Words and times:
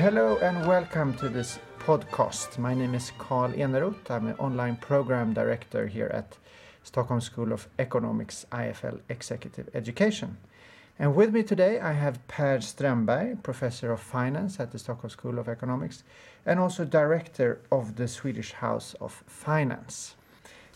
Hello 0.00 0.38
and 0.38 0.66
welcome 0.66 1.12
to 1.18 1.28
this 1.28 1.58
podcast. 1.78 2.56
My 2.56 2.72
name 2.72 2.94
is 2.94 3.12
Carl 3.18 3.52
Eneroth. 3.52 4.10
I'm 4.10 4.28
an 4.28 4.34
online 4.38 4.76
program 4.76 5.34
director 5.34 5.86
here 5.86 6.10
at 6.14 6.38
Stockholm 6.84 7.20
School 7.20 7.52
of 7.52 7.68
Economics 7.78 8.46
IFL 8.50 9.00
Executive 9.10 9.68
Education. 9.74 10.38
And 10.98 11.14
with 11.14 11.34
me 11.34 11.42
today 11.42 11.80
I 11.80 11.92
have 11.92 12.26
Per 12.28 12.60
Strömberg, 12.60 13.42
Professor 13.42 13.92
of 13.92 14.00
Finance 14.00 14.58
at 14.58 14.70
the 14.72 14.78
Stockholm 14.78 15.10
School 15.10 15.38
of 15.38 15.50
Economics 15.50 16.02
and 16.46 16.58
also 16.58 16.86
Director 16.86 17.60
of 17.70 17.96
the 17.96 18.08
Swedish 18.08 18.52
House 18.52 18.94
of 19.02 19.22
Finance. 19.26 20.16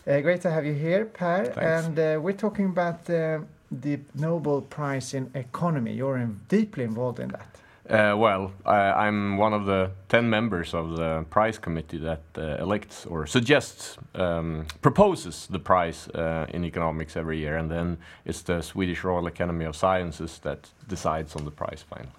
Uh, 0.05 0.19
great 0.19 0.41
to 0.41 0.51
have 0.51 0.67
you 0.67 0.73
here, 0.73 1.05
Per. 1.05 1.45
Thanks. 1.45 1.57
And 1.87 1.97
uh, 1.97 2.19
we're 2.21 2.33
talking 2.37 2.67
about 2.67 3.09
uh, 3.09 3.39
the 3.71 4.01
Nobel 4.13 4.61
Prize 4.61 5.15
in 5.15 5.31
Economy. 5.33 5.93
You're 5.93 6.17
in, 6.17 6.41
deeply 6.47 6.83
involved 6.83 7.19
in 7.19 7.29
that. 7.29 7.64
Uh, 7.89 8.15
well, 8.17 8.51
I, 8.65 9.07
I'm 9.07 9.37
one 9.37 9.53
of 9.53 9.65
the 9.65 9.91
10 10.09 10.27
members 10.27 10.73
of 10.73 10.97
the 10.97 11.23
prize 11.29 11.59
committee 11.59 11.99
that 11.99 12.21
uh, 12.35 12.57
elects 12.59 13.05
or 13.05 13.27
suggests, 13.27 13.97
um, 14.15 14.65
proposes 14.81 15.47
the 15.47 15.59
prize 15.59 16.07
uh, 16.09 16.47
in 16.49 16.65
economics 16.65 17.15
every 17.15 17.37
year, 17.37 17.57
and 17.57 17.69
then 17.69 17.97
it's 18.25 18.41
the 18.41 18.61
Swedish 18.61 19.03
Royal 19.03 19.27
Academy 19.27 19.65
of 19.65 19.75
Sciences 19.75 20.39
that 20.39 20.67
decides 20.87 21.35
on 21.35 21.45
the 21.45 21.51
prize 21.51 21.85
finally. 21.87 22.09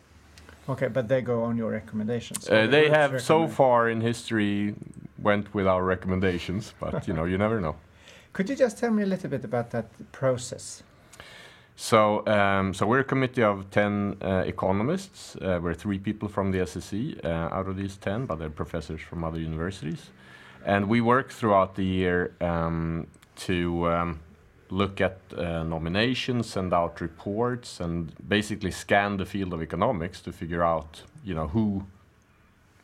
Okay, 0.69 0.89
but 0.89 1.09
they 1.09 1.21
go 1.21 1.43
on 1.43 1.57
your 1.57 1.73
recommendations. 1.73 2.49
Uh, 2.49 2.67
they 2.67 2.89
have 2.89 3.21
so 3.21 3.49
far 3.49 3.89
in 3.89 4.01
history 4.01 4.75
went 5.19 5.53
with 5.53 5.67
our 5.67 5.83
recommendations, 5.83 6.75
but 6.79 7.09
you 7.09 7.15
know, 7.15 7.25
you 7.25 7.39
never 7.39 7.61
know. 7.61 7.75
Could 8.33 8.49
you 8.51 8.57
just 8.57 8.79
tell 8.79 8.91
me 8.91 9.03
a 9.03 9.07
little 9.07 9.31
bit 9.31 9.45
about 9.45 9.71
that 9.71 9.87
process? 10.13 10.83
So, 11.79 12.27
um, 12.27 12.73
so 12.73 12.87
we're 12.87 13.01
a 13.01 13.05
committee 13.05 13.43
of 13.43 13.71
10 13.71 14.17
uh, 14.23 14.45
economists. 14.47 15.37
Uh, 15.37 15.61
we're 15.63 15.75
three 15.75 15.99
people 15.99 16.27
from 16.27 16.51
the 16.51 16.59
SSE 16.59 17.23
uh, 17.23 17.29
out 17.29 17.69
of 17.69 17.77
these 17.77 17.99
10, 17.99 18.25
but 18.25 18.39
they're 18.39 18.49
professors 18.49 19.03
from 19.03 19.23
other 19.23 19.39
universities. 19.39 20.09
And 20.65 20.89
we 20.89 21.03
work 21.03 21.31
throughout 21.31 21.75
the 21.77 21.85
year 21.85 22.35
um, 22.41 23.07
to 23.37 23.89
um, 23.89 24.21
look 24.71 25.03
at 25.03 25.19
uh, 25.37 25.65
nominations, 25.65 26.49
send 26.49 26.73
out 26.73 27.03
reports, 27.03 27.79
and 27.79 28.11
basically 28.27 28.71
scan 28.71 29.19
the 29.19 29.27
field 29.27 29.53
of 29.53 29.63
economics 29.63 30.23
to 30.23 30.33
figure 30.33 30.65
out, 30.65 31.03
you 31.23 31.35
know, 31.35 31.49
who, 31.49 31.85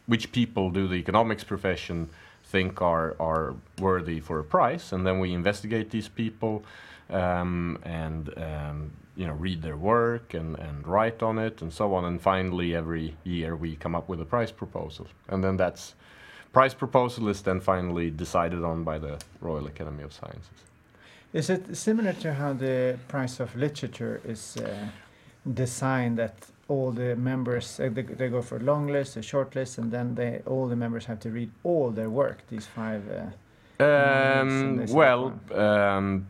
which 0.06 0.32
people 0.32 0.70
do 0.70 0.86
the 0.86 0.96
economics 0.96 1.44
profession 1.44 2.10
think 2.44 2.82
are 2.82 3.16
are 3.18 3.54
worthy 3.78 4.20
for 4.20 4.38
a 4.38 4.44
prize, 4.44 4.92
and 4.92 5.06
then 5.06 5.18
we 5.18 5.32
investigate 5.32 5.90
these 5.90 6.08
people 6.08 6.62
um, 7.10 7.78
and 7.84 8.32
um, 8.36 8.90
you 9.16 9.26
know 9.26 9.34
read 9.34 9.62
their 9.62 9.76
work 9.76 10.34
and, 10.34 10.58
and 10.58 10.86
write 10.86 11.22
on 11.22 11.38
it 11.38 11.62
and 11.62 11.72
so 11.72 11.94
on. 11.94 12.04
And 12.04 12.20
finally, 12.20 12.74
every 12.74 13.16
year 13.24 13.56
we 13.56 13.76
come 13.76 13.94
up 13.94 14.08
with 14.08 14.20
a 14.20 14.24
prize 14.24 14.52
proposal, 14.52 15.06
and 15.28 15.42
then 15.42 15.56
that's 15.56 15.94
prize 16.52 16.74
proposal 16.74 17.28
is 17.28 17.42
then 17.42 17.60
finally 17.60 18.10
decided 18.10 18.62
on 18.64 18.84
by 18.84 18.98
the 18.98 19.18
Royal 19.40 19.66
Academy 19.66 20.02
of 20.02 20.12
Sciences. 20.12 20.60
Is 21.32 21.48
it 21.48 21.76
similar 21.76 22.12
to 22.14 22.34
how 22.34 22.52
the 22.52 22.98
price 23.08 23.40
of 23.40 23.56
literature 23.56 24.20
is 24.24 24.58
uh, 24.58 24.86
designed 25.54 26.18
that 26.18 26.34
all 26.68 26.92
the 26.92 27.16
members 27.16 27.80
uh, 27.80 27.88
they, 27.92 28.02
they 28.02 28.28
go 28.28 28.42
for 28.42 28.56
a 28.56 28.60
long 28.62 28.86
list, 28.86 29.16
a 29.16 29.22
short 29.22 29.54
list, 29.54 29.78
and 29.78 29.90
then 29.90 30.14
they 30.14 30.42
all 30.46 30.68
the 30.68 30.76
members 30.76 31.06
have 31.06 31.18
to 31.20 31.30
read 31.30 31.50
all 31.64 31.90
their 31.90 32.10
work. 32.10 32.38
These 32.48 32.66
five. 32.66 33.02
Uh, 33.10 33.30
Um, 33.82 34.86
well, 34.90 35.32
um, 35.54 36.26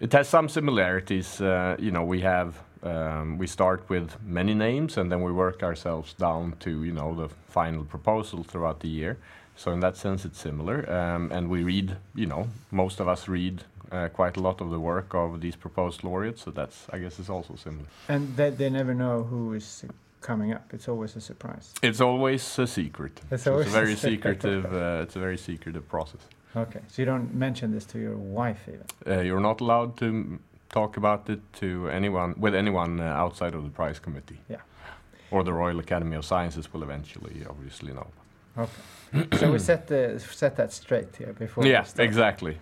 it 0.00 0.12
has 0.12 0.28
some 0.28 0.48
similarities. 0.48 1.40
Uh, 1.40 1.76
you 1.78 1.90
know, 1.90 2.02
we 2.04 2.20
have 2.22 2.54
um, 2.82 3.38
we 3.38 3.46
start 3.46 3.88
with 3.88 4.16
many 4.24 4.54
names, 4.54 4.96
and 4.96 5.10
then 5.12 5.22
we 5.22 5.32
work 5.32 5.62
ourselves 5.62 6.14
down 6.14 6.54
to 6.60 6.70
you 6.84 6.92
know 6.92 7.14
the 7.14 7.28
final 7.48 7.84
proposal 7.84 8.42
throughout 8.42 8.80
the 8.80 8.88
year. 8.88 9.16
So 9.56 9.72
in 9.72 9.80
that 9.80 9.96
sense, 9.96 10.24
it's 10.24 10.38
similar. 10.40 10.90
Um, 10.90 11.30
and 11.30 11.50
we 11.50 11.62
read, 11.62 11.96
you 12.14 12.24
know, 12.26 12.48
most 12.70 12.98
of 12.98 13.08
us 13.08 13.28
read 13.28 13.62
uh, 13.92 14.08
quite 14.08 14.38
a 14.38 14.40
lot 14.40 14.60
of 14.62 14.70
the 14.70 14.80
work 14.80 15.14
of 15.14 15.40
these 15.42 15.54
proposed 15.54 16.02
laureates. 16.02 16.42
So 16.44 16.50
that's, 16.50 16.86
I 16.90 16.98
guess, 16.98 17.18
is 17.18 17.28
also 17.28 17.56
similar. 17.56 17.84
and 18.08 18.34
they, 18.36 18.48
they 18.50 18.70
never 18.70 18.94
know 18.94 19.22
who 19.24 19.52
is 19.52 19.84
coming 20.22 20.54
up. 20.54 20.64
It's 20.72 20.88
always 20.88 21.14
a 21.16 21.20
surprise. 21.20 21.74
It's 21.82 22.00
always 22.00 22.58
a 22.58 22.66
secret. 22.66 23.20
It's 23.30 23.46
always 23.46 23.66
it's 23.66 23.74
a 23.76 23.78
very 23.78 23.96
secret. 24.08 24.40
secretive. 24.40 24.64
Uh, 24.72 25.02
it's 25.02 25.16
a 25.16 25.20
very 25.20 25.36
secretive 25.36 25.86
process. 25.90 26.22
Okay, 26.56 26.80
so 26.88 27.02
you 27.02 27.06
don't 27.06 27.32
mention 27.34 27.70
this 27.72 27.84
to 27.86 27.98
your 27.98 28.16
wife 28.16 28.68
even. 28.68 28.84
Uh, 29.06 29.20
you're 29.20 29.40
not 29.40 29.60
allowed 29.60 29.96
to 29.98 30.38
talk 30.68 30.96
about 30.96 31.28
it 31.30 31.40
to 31.60 31.88
anyone 31.90 32.34
with 32.38 32.54
anyone 32.54 33.00
uh, 33.00 33.04
outside 33.04 33.54
of 33.54 33.62
the 33.62 33.70
prize 33.70 33.98
committee. 34.00 34.38
Yeah. 34.48 34.56
Or 35.30 35.44
the 35.44 35.52
Royal 35.52 35.78
Academy 35.78 36.16
of 36.16 36.24
Sciences 36.24 36.72
will 36.72 36.82
eventually, 36.82 37.44
obviously, 37.48 37.92
know. 37.92 38.08
Okay, 38.58 39.36
so 39.38 39.52
we 39.52 39.58
set 39.60 39.86
the 39.86 40.18
set 40.18 40.56
that 40.56 40.72
straight 40.72 41.14
here 41.16 41.32
before. 41.32 41.64
yeah, 41.66 41.84
exactly. 41.98 42.58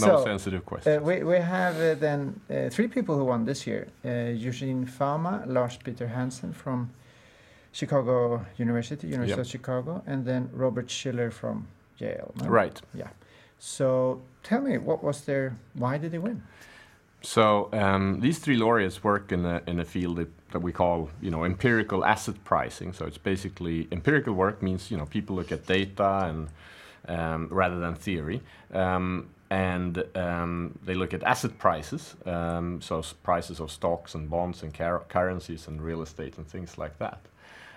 No 0.00 0.06
So, 0.06 0.24
sensitive 0.24 0.60
Uh, 0.62 0.68
questions. 0.70 1.00
we, 1.02 1.22
we 1.22 1.36
have 1.38 1.76
uh, 1.80 1.94
then 1.94 2.40
uh, 2.50 2.68
three 2.70 2.88
people 2.88 3.14
who 3.16 3.24
won 3.24 3.44
this 3.44 3.66
year 3.66 3.86
uh, 4.04 4.08
Eugene 4.48 4.84
Fama, 4.84 5.44
Lars 5.46 5.78
Peter 5.84 6.08
Hansen 6.08 6.52
from 6.52 6.90
Chicago 7.72 8.44
University, 8.58 9.06
University 9.06 9.30
Yep. 9.38 9.46
of 9.46 9.46
Chicago, 9.46 10.02
and 10.06 10.24
then 10.26 10.50
Robert 10.52 10.90
Shiller 10.90 11.30
from 11.30 11.66
Yale. 11.98 12.32
no? 12.42 12.48
right. 12.48 12.82
So 13.58 14.22
tell 14.42 14.60
me, 14.60 14.78
what 14.78 15.02
was 15.02 15.22
their, 15.22 15.56
why 15.74 15.98
did 15.98 16.12
they 16.12 16.18
win? 16.18 16.42
So 17.22 17.68
um, 17.72 18.20
these 18.20 18.38
three 18.38 18.56
laureates 18.56 19.02
work 19.02 19.32
in 19.32 19.44
a 19.44 19.60
in 19.66 19.80
a 19.80 19.84
field 19.84 20.16
that, 20.16 20.50
that 20.52 20.60
we 20.60 20.72
call, 20.72 21.10
you 21.20 21.30
know, 21.30 21.44
empirical 21.44 22.04
asset 22.04 22.36
pricing. 22.44 22.92
So 22.92 23.06
it's 23.06 23.18
basically 23.18 23.88
empirical 23.90 24.34
work 24.34 24.62
means, 24.62 24.90
you 24.90 24.96
know, 24.96 25.06
people 25.06 25.34
look 25.34 25.50
at 25.50 25.66
data 25.66 26.26
and 26.28 26.48
um, 27.08 27.48
rather 27.50 27.80
than 27.80 27.94
theory. 27.94 28.40
Um, 28.72 29.30
and 29.50 30.04
um, 30.14 30.78
they 30.84 30.94
look 30.94 31.14
at 31.14 31.22
asset 31.22 31.58
prices, 31.58 32.14
um, 32.26 32.82
so 32.82 33.02
prices 33.22 33.60
of 33.60 33.70
stocks 33.70 34.14
and 34.14 34.28
bonds 34.28 34.62
and 34.62 34.74
currencies 35.08 35.68
and 35.68 35.80
real 35.80 36.02
estate 36.02 36.36
and 36.36 36.46
things 36.46 36.76
like 36.76 36.98
that. 36.98 37.20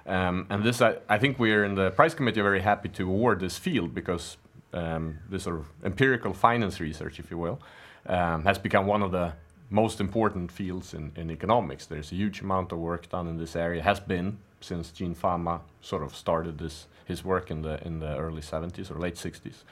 Um, 0.05 0.47
and 0.49 0.63
this, 0.63 0.81
I, 0.81 0.97
I 1.07 1.17
think 1.17 1.39
we're 1.39 1.63
in 1.63 1.75
the 1.75 1.91
prize 1.91 2.13
committee 2.13 2.41
very 2.41 2.61
happy 2.61 2.89
to 2.89 3.07
award 3.07 3.39
this 3.39 3.57
field 3.57 3.95
because 3.95 4.35
um, 4.73 5.19
this 5.29 5.43
sort 5.43 5.57
of 5.57 5.67
empirical 5.83 6.33
finance 6.33 6.79
research, 6.79 7.19
if 7.19 7.31
you 7.31 7.37
will, 7.37 7.59
um, 8.05 8.43
has 8.43 8.57
become 8.57 8.87
one 8.87 9.03
of 9.03 9.11
the 9.11 9.33
most 9.69 9.99
important 9.99 10.51
fields 10.51 10.93
in, 10.93 11.11
in 11.15 11.31
economics. 11.31 11.85
There's 11.85 12.11
a 12.11 12.15
huge 12.15 12.41
amount 12.41 12.71
of 12.71 12.79
work 12.79 13.09
done 13.09 13.27
in 13.27 13.37
this 13.37 13.55
area, 13.55 13.81
has 13.81 13.99
been 13.99 14.37
since 14.59 14.91
Gene 14.91 15.15
Fama 15.15 15.61
sort 15.81 16.03
of 16.03 16.15
started 16.15 16.57
this 16.57 16.87
his 17.05 17.23
work 17.23 17.51
in 17.51 17.61
the 17.61 17.85
in 17.85 17.99
the 17.99 18.15
early 18.17 18.41
70s 18.41 18.91
or 18.91 18.99
late 18.99 19.15
60s. 19.15 19.63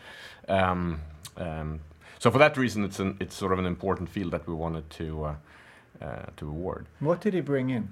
Um, 0.48 1.02
um, 1.38 1.80
so 2.18 2.31
for 2.31 2.38
that 2.40 2.58
reason, 2.58 2.84
it's 2.84 3.00
an 3.00 3.18
it's 3.20 3.36
sort 3.36 3.54
of 3.54 3.60
an 3.60 3.66
important 3.66 4.10
field 4.10 4.31
that 4.31 4.48
we 4.48 4.54
wanted 4.54 4.90
to 4.92 5.26
uh, 5.26 5.36
uh, 6.02 6.26
to 6.38 6.48
award. 6.48 6.88
What 7.00 7.22
did 7.22 7.34
he 7.34 7.42
bring 7.42 7.70
in? 7.70 7.90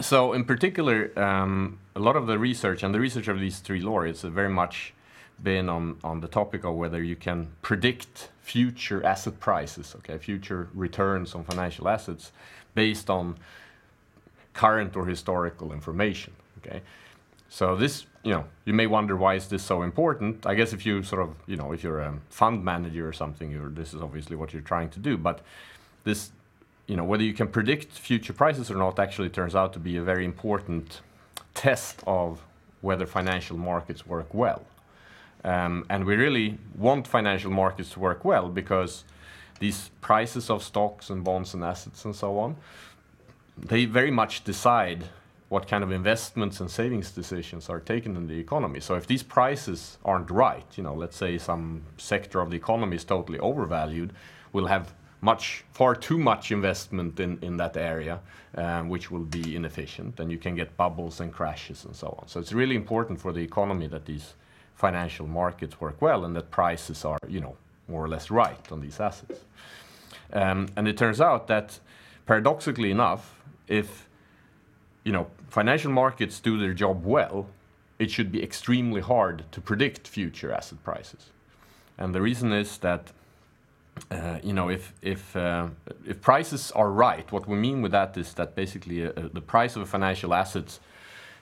So, 0.00 0.32
in 0.32 0.44
particular, 0.44 1.18
um, 1.18 1.78
a 1.96 2.00
lot 2.00 2.14
of 2.14 2.26
the 2.26 2.38
research 2.38 2.82
and 2.82 2.94
the 2.94 3.00
research 3.00 3.26
of 3.26 3.40
these 3.40 3.58
three 3.58 3.80
laureates 3.80 4.22
have 4.22 4.32
very 4.32 4.50
much 4.50 4.92
been 5.42 5.68
on, 5.68 5.98
on 6.02 6.20
the 6.20 6.28
topic 6.28 6.64
of 6.64 6.74
whether 6.74 7.02
you 7.02 7.16
can 7.16 7.48
predict 7.62 8.30
future 8.40 9.04
asset 9.04 9.38
prices, 9.40 9.94
okay, 9.98 10.18
future 10.18 10.68
returns 10.74 11.34
on 11.34 11.44
financial 11.44 11.88
assets 11.88 12.32
based 12.74 13.10
on 13.10 13.36
current 14.54 14.96
or 14.96 15.06
historical 15.06 15.72
information, 15.72 16.32
okay. 16.58 16.82
So 17.48 17.76
this, 17.76 18.06
you 18.24 18.32
know, 18.32 18.44
you 18.64 18.74
may 18.74 18.86
wonder 18.86 19.16
why 19.16 19.34
is 19.34 19.48
this 19.48 19.62
so 19.62 19.82
important? 19.82 20.44
I 20.44 20.54
guess 20.54 20.72
if 20.72 20.84
you 20.84 21.02
sort 21.02 21.22
of, 21.22 21.34
you 21.46 21.56
know, 21.56 21.72
if 21.72 21.82
you're 21.82 22.00
a 22.00 22.14
fund 22.28 22.64
manager 22.64 23.08
or 23.08 23.12
something, 23.12 23.50
you're, 23.50 23.70
this 23.70 23.94
is 23.94 24.02
obviously 24.02 24.36
what 24.36 24.52
you're 24.52 24.62
trying 24.62 24.90
to 24.90 24.98
do. 24.98 25.16
But 25.16 25.40
this, 26.04 26.30
you 26.86 26.96
know, 26.96 27.04
whether 27.04 27.22
you 27.22 27.32
can 27.32 27.48
predict 27.48 27.92
future 27.92 28.34
prices 28.34 28.70
or 28.70 28.74
not 28.74 28.98
actually 28.98 29.30
turns 29.30 29.54
out 29.54 29.72
to 29.74 29.78
be 29.78 29.96
a 29.96 30.02
very 30.02 30.24
important 30.24 31.00
test 31.54 32.02
of 32.06 32.44
whether 32.82 33.06
financial 33.06 33.56
markets 33.56 34.06
work 34.06 34.32
well. 34.34 34.62
Um, 35.44 35.84
and 35.88 36.04
we 36.04 36.16
really 36.16 36.58
want 36.76 37.06
financial 37.06 37.50
markets 37.50 37.90
to 37.90 38.00
work 38.00 38.24
well 38.24 38.48
because 38.48 39.04
these 39.60 39.90
prices 40.00 40.50
of 40.50 40.62
stocks 40.62 41.10
and 41.10 41.24
bonds 41.24 41.54
and 41.54 41.64
assets 41.64 42.04
and 42.04 42.14
so 42.14 42.38
on, 42.38 42.56
they 43.56 43.84
very 43.84 44.10
much 44.10 44.44
decide 44.44 45.04
what 45.48 45.66
kind 45.66 45.82
of 45.82 45.90
investments 45.90 46.60
and 46.60 46.70
savings 46.70 47.10
decisions 47.10 47.70
are 47.70 47.80
taken 47.80 48.16
in 48.16 48.26
the 48.26 48.38
economy. 48.38 48.80
So 48.80 48.94
if 48.94 49.06
these 49.06 49.22
prices 49.22 49.98
aren't 50.04 50.30
right, 50.30 50.66
you 50.76 50.82
know, 50.82 50.94
let's 50.94 51.16
say 51.16 51.38
some 51.38 51.82
sector 51.96 52.40
of 52.40 52.50
the 52.50 52.56
economy 52.56 52.96
is 52.96 53.04
totally 53.04 53.38
overvalued, 53.38 54.12
we'll 54.52 54.66
have 54.66 54.92
much, 55.20 55.64
far 55.72 55.94
too 55.94 56.18
much 56.18 56.52
investment 56.52 57.18
in, 57.18 57.38
in 57.42 57.56
that 57.56 57.76
area, 57.76 58.20
um, 58.56 58.88
which 58.88 59.10
will 59.10 59.24
be 59.24 59.56
inefficient, 59.56 60.20
and 60.20 60.30
you 60.30 60.38
can 60.38 60.54
get 60.54 60.76
bubbles 60.76 61.20
and 61.20 61.32
crashes 61.32 61.84
and 61.84 61.96
so 61.96 62.16
on. 62.20 62.28
So 62.28 62.38
it's 62.38 62.52
really 62.52 62.76
important 62.76 63.20
for 63.20 63.32
the 63.32 63.40
economy 63.40 63.88
that 63.88 64.04
these 64.04 64.34
financial 64.78 65.26
markets 65.26 65.80
work 65.80 66.00
well 66.00 66.24
and 66.24 66.36
that 66.36 66.50
prices 66.50 67.04
are, 67.04 67.18
you 67.28 67.40
know, 67.40 67.56
more 67.88 68.04
or 68.04 68.08
less 68.08 68.30
right 68.30 68.72
on 68.72 68.80
these 68.80 69.00
assets. 69.00 69.40
Um, 70.32 70.68
and 70.76 70.86
it 70.86 70.96
turns 70.96 71.20
out 71.20 71.48
that 71.48 71.80
paradoxically 72.26 72.90
enough, 72.90 73.40
if 73.66 74.08
you 75.02 75.12
know, 75.12 75.26
financial 75.48 75.90
markets 75.90 76.38
do 76.38 76.58
their 76.58 76.74
job 76.74 77.04
well, 77.04 77.46
it 77.98 78.10
should 78.10 78.30
be 78.30 78.42
extremely 78.42 79.00
hard 79.00 79.44
to 79.50 79.60
predict 79.60 80.06
future 80.06 80.52
asset 80.52 80.82
prices. 80.84 81.30
And 81.96 82.14
the 82.14 82.20
reason 82.20 82.52
is 82.52 82.78
that 82.78 83.12
uh, 84.12 84.38
you 84.44 84.52
know, 84.52 84.68
if 84.70 84.92
if 85.02 85.34
uh, 85.34 85.68
if 86.06 86.20
prices 86.20 86.70
are 86.72 86.90
right, 86.90 87.32
what 87.32 87.48
we 87.48 87.56
mean 87.56 87.82
with 87.82 87.90
that 87.92 88.16
is 88.16 88.34
that 88.34 88.54
basically 88.54 89.06
uh, 89.06 89.12
the 89.32 89.40
price 89.40 89.74
of 89.74 89.82
a 89.82 89.86
financial 89.86 90.32
asset 90.34 90.78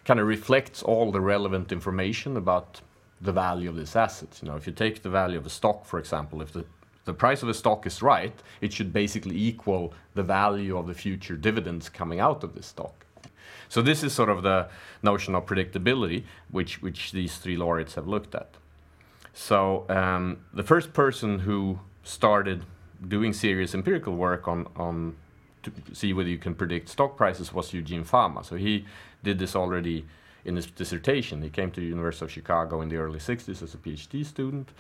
kind 0.06 0.20
of 0.20 0.26
reflects 0.26 0.82
all 0.82 1.12
the 1.12 1.20
relevant 1.20 1.70
information 1.72 2.36
about 2.36 2.80
the 3.20 3.32
value 3.32 3.68
of 3.68 3.76
this 3.76 3.96
asset. 3.96 4.38
You 4.42 4.48
know, 4.48 4.56
if 4.56 4.66
you 4.66 4.72
take 4.72 5.02
the 5.02 5.10
value 5.10 5.38
of 5.38 5.46
a 5.46 5.50
stock, 5.50 5.84
for 5.84 5.98
example, 5.98 6.42
if 6.42 6.52
the 6.52 6.64
the 7.06 7.14
price 7.14 7.42
of 7.44 7.48
a 7.48 7.54
stock 7.54 7.86
is 7.86 8.02
right, 8.02 8.34
it 8.60 8.72
should 8.72 8.92
basically 8.92 9.40
equal 9.40 9.94
the 10.14 10.24
value 10.24 10.76
of 10.76 10.88
the 10.88 10.94
future 10.94 11.36
dividends 11.36 11.88
coming 11.88 12.18
out 12.18 12.42
of 12.42 12.54
this 12.54 12.66
stock. 12.66 13.06
So 13.68 13.80
this 13.80 14.02
is 14.02 14.12
sort 14.12 14.28
of 14.28 14.42
the 14.42 14.68
notion 15.02 15.34
of 15.34 15.46
predictability, 15.46 16.24
which 16.50 16.82
which 16.82 17.12
these 17.12 17.38
three 17.38 17.56
laureates 17.56 17.94
have 17.94 18.06
looked 18.06 18.34
at. 18.34 18.48
So 19.32 19.86
um, 19.88 20.38
the 20.52 20.62
first 20.62 20.92
person 20.92 21.40
who 21.40 21.78
started 22.02 22.64
doing 23.06 23.32
serious 23.32 23.74
empirical 23.74 24.14
work 24.16 24.48
on, 24.48 24.66
on 24.76 25.14
to 25.62 25.72
see 25.92 26.12
whether 26.12 26.28
you 26.28 26.38
can 26.38 26.54
predict 26.54 26.88
stock 26.88 27.16
prices 27.16 27.52
was 27.52 27.72
Eugene 27.72 28.04
Fama. 28.04 28.44
So 28.44 28.56
he 28.56 28.86
did 29.22 29.38
this 29.38 29.54
already 29.54 30.06
in 30.46 30.56
his 30.56 30.66
dissertation. 30.66 31.42
He 31.42 31.50
came 31.50 31.70
to 31.72 31.80
the 31.80 31.86
University 31.86 32.24
of 32.24 32.30
Chicago 32.30 32.80
in 32.80 32.88
the 32.88 32.96
early 32.96 33.18
60s 33.18 33.62
as 33.62 33.74
a 33.74 33.76
PhD 33.76 34.24
student. 34.24 34.70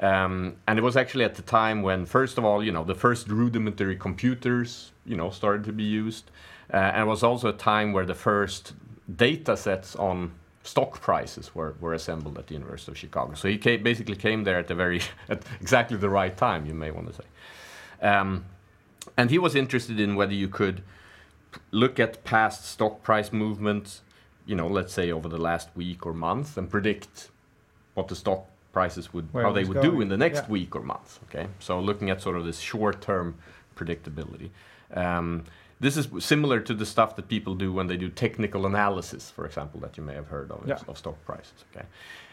Um, 0.00 0.56
and 0.68 0.78
it 0.78 0.82
was 0.82 0.96
actually 0.96 1.24
at 1.24 1.34
the 1.34 1.42
time 1.42 1.82
when, 1.82 2.04
first 2.04 2.36
of 2.36 2.44
all, 2.44 2.62
you 2.62 2.70
know, 2.70 2.84
the 2.84 2.94
first 2.94 3.28
rudimentary 3.28 3.96
computers, 3.96 4.92
you 5.06 5.16
know, 5.16 5.30
started 5.30 5.64
to 5.64 5.72
be 5.72 5.84
used. 5.84 6.30
Uh, 6.72 6.76
and 6.76 7.02
it 7.02 7.06
was 7.06 7.22
also 7.22 7.48
a 7.48 7.54
time 7.54 7.94
where 7.94 8.04
the 8.04 8.14
first 8.14 8.74
data 9.16 9.56
sets 9.56 9.96
on 9.96 10.32
stock 10.62 11.00
prices 11.00 11.54
were, 11.54 11.74
were 11.80 11.94
assembled 11.94 12.36
at 12.38 12.46
the 12.48 12.54
University 12.54 12.92
of 12.92 12.98
Chicago. 12.98 13.34
So 13.34 13.48
he 13.48 13.56
came, 13.56 13.82
basically 13.82 14.16
came 14.16 14.44
there 14.44 14.58
at 14.58 14.68
the 14.68 14.74
very 14.74 15.00
at 15.30 15.42
exactly 15.60 15.96
the 15.96 16.10
right 16.10 16.36
time, 16.36 16.66
you 16.66 16.74
may 16.74 16.90
want 16.90 17.06
to 17.08 17.14
say. 17.14 18.06
Um, 18.06 18.44
and 19.16 19.30
he 19.30 19.38
was 19.38 19.54
interested 19.54 19.98
in 19.98 20.14
whether 20.14 20.34
you 20.34 20.48
could 20.48 20.82
look 21.70 21.98
at 21.98 22.22
past 22.24 22.66
stock 22.66 23.02
price 23.02 23.32
movements, 23.32 24.02
you 24.46 24.54
know, 24.54 24.68
let's 24.68 24.92
say 24.92 25.10
over 25.10 25.28
the 25.28 25.38
last 25.38 25.68
week 25.74 26.06
or 26.06 26.14
month, 26.14 26.56
and 26.56 26.70
predict 26.70 27.30
what 27.94 28.08
the 28.08 28.16
stock 28.16 28.46
prices 28.72 29.12
would, 29.12 29.32
Where 29.32 29.44
how 29.44 29.52
they 29.52 29.64
would 29.64 29.80
going. 29.80 29.90
do 29.90 30.00
in 30.02 30.08
the 30.08 30.16
next 30.16 30.42
yeah. 30.42 30.48
week 30.48 30.76
or 30.76 30.82
month. 30.82 31.20
Okay, 31.24 31.48
so 31.58 31.80
looking 31.80 32.10
at 32.10 32.20
sort 32.20 32.36
of 32.36 32.44
this 32.44 32.58
short-term 32.60 33.36
predictability. 33.74 34.50
Um, 34.94 35.44
this 35.80 35.96
is 35.96 36.08
similar 36.24 36.60
to 36.60 36.74
the 36.74 36.86
stuff 36.86 37.16
that 37.16 37.28
people 37.28 37.54
do 37.54 37.72
when 37.72 37.86
they 37.86 37.96
do 37.96 38.08
technical 38.08 38.64
analysis, 38.66 39.30
for 39.30 39.44
example, 39.44 39.80
that 39.80 39.96
you 39.96 40.02
may 40.02 40.14
have 40.14 40.28
heard 40.28 40.50
of, 40.50 40.64
yeah. 40.66 40.78
of 40.88 40.96
stock 40.96 41.22
prices. 41.24 41.64
Okay, 41.70 41.86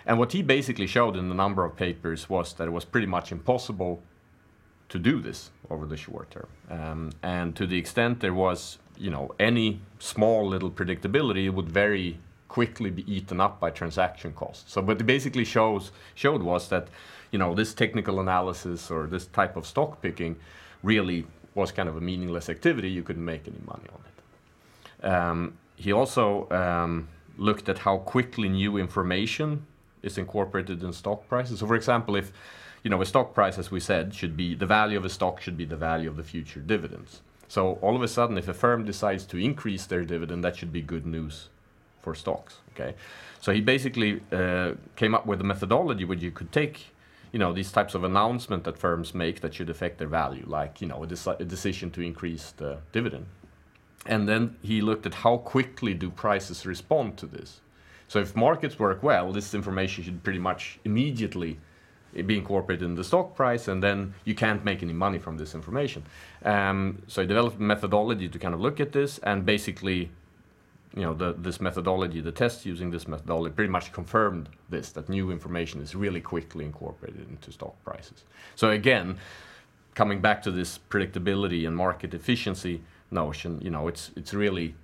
and 0.05 0.19
what 0.19 0.31
he 0.33 0.41
basically 0.41 0.87
showed 0.87 1.15
in 1.15 1.31
a 1.31 1.33
number 1.33 1.63
of 1.65 1.75
papers 1.75 2.29
was 2.29 2.53
that 2.53 2.67
it 2.67 2.71
was 2.71 2.85
pretty 2.85 3.07
much 3.07 3.31
impossible 3.31 4.01
to 4.89 4.99
do 4.99 5.21
this 5.21 5.49
over 5.69 5.85
the 5.85 5.97
short 5.97 6.29
term, 6.29 6.47
um, 6.69 7.11
and 7.21 7.55
to 7.55 7.65
the 7.65 7.77
extent 7.77 8.19
there 8.19 8.33
was, 8.33 8.79
you 8.97 9.09
know, 9.09 9.33
any 9.39 9.79
small 9.99 10.47
little 10.47 10.71
predictability, 10.71 11.51
would 11.51 11.69
very 11.69 12.19
quickly 12.47 12.91
be 12.91 13.03
eaten 13.11 13.41
up 13.41 13.59
by 13.59 13.69
transaction 13.71 14.31
costs. 14.33 14.71
So, 14.71 14.81
what 14.81 15.01
it 15.01 15.05
basically 15.05 15.45
shows 15.45 15.91
showed 16.13 16.43
was 16.43 16.69
that, 16.69 16.87
you 17.31 17.39
know, 17.39 17.55
this 17.55 17.73
technical 17.73 18.19
analysis 18.19 18.91
or 18.91 19.07
this 19.07 19.25
type 19.25 19.55
of 19.55 19.65
stock 19.65 20.01
picking 20.01 20.35
really 20.83 21.25
was 21.55 21.71
kind 21.71 21.89
of 21.89 21.97
a 21.97 22.01
meaningless 22.01 22.49
activity, 22.49 22.89
you 22.89 23.03
couldn't 23.03 23.25
make 23.25 23.47
any 23.47 23.61
money 23.65 23.87
on 23.93 24.01
it. 24.09 25.11
Um, 25.11 25.57
he 25.75 25.91
also 25.91 26.49
um, 26.51 27.07
looked 27.37 27.69
at 27.69 27.79
how 27.79 27.97
quickly 27.97 28.49
new 28.49 28.77
information 28.77 29.65
is 30.01 30.17
incorporated 30.17 30.83
in 30.83 30.93
stock 30.93 31.27
prices. 31.27 31.59
So, 31.59 31.67
for 31.67 31.75
example, 31.75 32.15
if 32.15 32.31
you 32.83 32.89
know 32.89 33.01
a 33.01 33.05
stock 33.05 33.33
price, 33.33 33.57
as 33.57 33.71
we 33.71 33.79
said, 33.79 34.13
should 34.13 34.35
be 34.37 34.53
the 34.53 34.65
value 34.65 34.97
of 34.97 35.05
a 35.05 35.09
stock 35.09 35.41
should 35.41 35.57
be 35.57 35.65
the 35.65 35.77
value 35.77 36.09
of 36.09 36.17
the 36.17 36.23
future 36.23 36.59
dividends. 36.59 37.21
So 37.53 37.77
all 37.83 37.95
of 37.95 38.01
a 38.01 38.07
sudden, 38.07 38.39
if 38.39 38.47
a 38.47 38.53
firm 38.53 38.83
decides 38.83 39.25
to 39.25 39.37
increase 39.37 39.85
their 39.85 40.03
dividend, 40.03 40.43
that 40.43 40.55
should 40.55 40.73
be 40.73 40.81
good 40.81 41.05
news 41.05 41.49
for 41.99 42.15
stocks. 42.15 42.55
Okay, 42.71 42.95
so 43.41 43.51
he 43.53 43.61
basically 43.61 44.21
uh, 44.31 44.71
came 44.95 45.13
up 45.13 45.27
with 45.27 45.39
a 45.39 45.43
methodology 45.43 46.03
where 46.03 46.17
you 46.17 46.31
could 46.31 46.51
take 46.51 46.87
you 47.31 47.37
know 47.37 47.53
these 47.53 47.71
types 47.71 47.93
of 47.93 48.03
announcement 48.03 48.63
that 48.63 48.79
firms 48.79 49.13
make 49.13 49.41
that 49.41 49.53
should 49.53 49.69
affect 49.69 49.99
their 49.99 50.07
value, 50.07 50.45
like 50.47 50.81
you 50.81 50.87
know 50.87 51.03
a, 51.03 51.05
deci 51.05 51.39
a 51.39 51.45
decision 51.45 51.91
to 51.91 52.01
increase 52.01 52.53
the 52.57 52.79
dividend. 52.91 53.27
And 54.07 54.27
then 54.27 54.55
he 54.63 54.81
looked 54.81 55.05
at 55.05 55.13
how 55.13 55.37
quickly 55.37 55.93
do 55.93 56.09
prices 56.09 56.65
respond 56.65 57.17
to 57.17 57.27
this. 57.27 57.61
So 58.07 58.17
if 58.17 58.35
markets 58.35 58.79
work 58.79 59.03
well, 59.03 59.31
this 59.31 59.53
information 59.53 60.03
should 60.03 60.23
pretty 60.23 60.39
much 60.39 60.79
immediately 60.85 61.59
be 62.21 62.37
incorporated 62.37 62.85
in 62.85 62.95
the 62.95 63.03
stock 63.03 63.35
price, 63.35 63.67
and 63.67 63.81
then 63.81 64.13
you 64.25 64.35
can't 64.35 64.63
make 64.63 64.83
any 64.83 64.93
money 64.93 65.19
from 65.19 65.37
this 65.37 65.55
information. 65.55 66.03
Um, 66.43 67.01
so 67.07 67.21
I 67.21 67.25
developed 67.25 67.57
a 67.57 67.61
methodology 67.61 68.29
to 68.29 68.39
kind 68.39 68.53
of 68.53 68.61
look 68.61 68.79
at 68.79 68.91
this, 68.91 69.19
and 69.19 69.45
basically 69.45 70.11
you 70.95 71.01
know, 71.01 71.13
the, 71.13 71.33
this 71.33 71.59
methodology, 71.59 72.21
the 72.21 72.31
tests 72.31 72.65
using 72.65 72.91
this 72.91 73.07
methodology 73.07 73.53
pretty 73.55 73.71
much 73.71 73.91
confirmed 73.91 74.49
this, 74.69 74.91
that 74.91 75.09
new 75.09 75.31
information 75.31 75.81
is 75.81 75.95
really 75.95 76.21
quickly 76.21 76.65
incorporated 76.65 77.27
into 77.29 77.51
stock 77.51 77.73
prices. 77.83 78.23
So 78.55 78.69
again, 78.69 79.17
coming 79.95 80.21
back 80.21 80.43
to 80.43 80.51
this 80.51 80.79
predictability 80.89 81.65
and 81.65 81.75
market 81.75 82.13
efficiency 82.13 82.83
notion, 83.09 83.59
you 83.61 83.71
know, 83.71 83.87
it's, 83.87 84.11
it's 84.15 84.33
really 84.33 84.75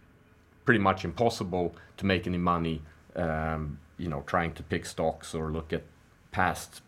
pretty 0.66 0.80
much 0.80 1.06
impossible 1.06 1.76
to 1.98 2.06
make 2.06 2.26
any 2.26 2.38
money, 2.38 2.81
um, 3.16 3.80
you 3.98 4.10
know, 4.10 4.24
trying 4.26 4.54
to 4.54 4.64
pick 4.64 4.88
stocks 4.88 5.36
or 5.36 5.52
look 5.52 5.74
at 5.74 5.84
past 6.31 6.81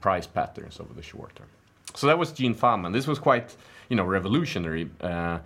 price 0.00 0.26
patterns 0.26 0.80
over 0.80 0.92
the 0.94 1.02
short 1.02 1.34
term. 1.36 1.48
So 1.94 2.06
that 2.06 2.18
was 2.18 2.32
Gene 2.32 2.54
Fama. 2.54 2.90
This 2.90 3.06
was 3.06 3.18
quite, 3.18 3.56
you 3.88 3.96
know, 3.96 4.04
revolutionary. 4.04 4.90
Uh, 5.00 5.38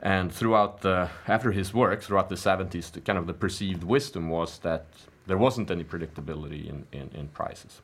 and 0.00 0.32
throughout 0.32 0.80
the, 0.82 1.08
after 1.26 1.52
his 1.52 1.72
work, 1.72 2.02
throughout 2.02 2.28
the 2.28 2.34
70s, 2.34 2.92
the, 2.92 3.00
kind 3.00 3.18
of 3.18 3.26
the 3.26 3.32
perceived 3.32 3.82
wisdom 3.82 4.28
was 4.28 4.58
that 4.58 4.86
there 5.26 5.38
wasn't 5.38 5.70
any 5.70 5.84
predictability 5.84 6.68
in, 6.68 6.86
in, 6.92 7.10
in 7.14 7.28
prices. 7.28 7.80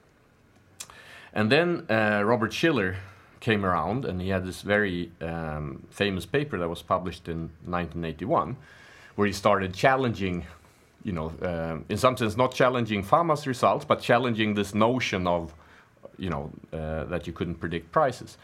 And 1.32 1.50
then 1.50 1.86
uh, 1.88 2.22
Robert 2.24 2.52
Shiller 2.52 2.96
came 3.40 3.64
around 3.64 4.04
and 4.04 4.20
he 4.20 4.28
had 4.28 4.46
this 4.46 4.62
very 4.62 5.10
um, 5.20 5.84
famous 5.90 6.26
paper 6.26 6.58
that 6.58 6.68
was 6.68 6.82
published 6.82 7.28
in 7.28 7.50
1981 7.64 8.56
where 9.14 9.26
he 9.26 9.32
started 9.32 9.74
challenging, 9.74 10.46
you 11.04 11.12
know, 11.12 11.32
uh, 11.42 11.78
in 11.88 11.98
some 11.98 12.16
sense 12.16 12.36
not 12.36 12.54
challenging 12.54 13.02
Fama's 13.02 13.46
results, 13.46 13.84
but 13.84 14.00
challenging 14.00 14.54
this 14.54 14.74
notion 14.74 15.26
of, 15.26 15.54
you 16.18 16.30
know, 16.30 16.50
uh, 16.72 17.04
that 17.04 17.26
you 17.26 17.32
couldn't 17.32 17.56
predict 17.56 17.90
prices. 17.92 18.38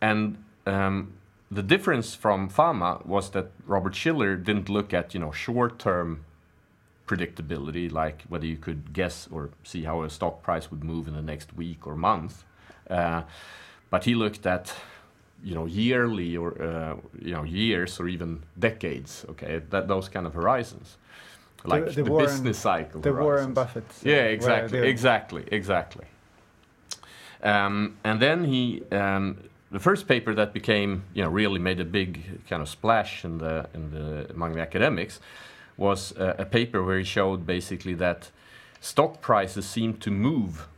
And 0.00 0.36
um, 0.66 1.14
the 1.50 1.62
difference 1.62 2.14
from 2.14 2.48
Fama 2.48 3.00
was 3.04 3.30
that 3.30 3.50
Robert 3.66 3.94
Shiller 3.94 4.36
didn't 4.36 4.68
look 4.68 4.92
at 4.92 5.14
you 5.14 5.20
know 5.20 5.32
short-term 5.32 6.24
predictability, 7.06 7.90
like 7.90 8.22
whether 8.28 8.46
you 8.46 8.56
could 8.56 8.92
guess 8.92 9.28
or 9.30 9.50
see 9.62 9.84
how 9.84 10.02
a 10.02 10.10
stock 10.10 10.42
price 10.42 10.70
would 10.70 10.82
move 10.82 11.06
in 11.06 11.14
the 11.14 11.22
next 11.22 11.56
week 11.56 11.86
or 11.86 11.94
month, 11.94 12.44
uh, 12.90 13.22
but 13.90 14.04
he 14.04 14.14
looked 14.14 14.44
at 14.46 14.74
you 15.44 15.54
know 15.54 15.66
yearly 15.66 16.36
or 16.36 16.60
uh, 16.60 16.96
you 17.20 17.32
know 17.32 17.44
years 17.44 18.00
or 18.00 18.08
even 18.08 18.42
decades. 18.58 19.24
Okay, 19.30 19.62
that 19.70 19.86
those 19.86 20.08
kind 20.08 20.26
of 20.26 20.34
horizons, 20.34 20.96
like 21.66 21.86
the, 21.86 21.92
the, 21.92 22.02
the 22.04 22.10
Warren, 22.10 22.26
business 22.26 22.58
cycle. 22.58 23.00
The. 23.00 23.12
Warren 23.12 23.54
Buffett. 23.54 23.84
Yeah, 24.02 24.24
exactly, 24.24 24.78
exactly, 24.80 25.44
exactly. 25.50 26.04
Um, 27.42 27.96
and 28.02 28.20
then 28.20 28.44
he 28.44 28.82
um, 28.90 29.38
the 29.70 29.80
first 29.80 30.06
paper 30.06 30.34
that 30.34 30.52
became, 30.52 31.04
you 31.12 31.22
know, 31.22 31.28
really 31.28 31.58
made 31.58 31.80
a 31.80 31.84
big 31.84 32.46
kind 32.48 32.62
of 32.62 32.68
splash 32.68 33.24
in 33.24 33.38
the, 33.38 33.68
in 33.74 33.90
the, 33.90 34.30
among 34.30 34.52
the 34.52 34.60
academics 34.60 35.20
was 35.76 36.12
a, 36.16 36.36
a 36.38 36.44
paper 36.44 36.82
where 36.82 36.98
he 36.98 37.04
showed 37.04 37.46
basically 37.46 37.94
that 37.94 38.30
stock 38.80 39.20
prices 39.20 39.66
seem 39.66 39.94
to 39.94 40.10
move 40.10 40.68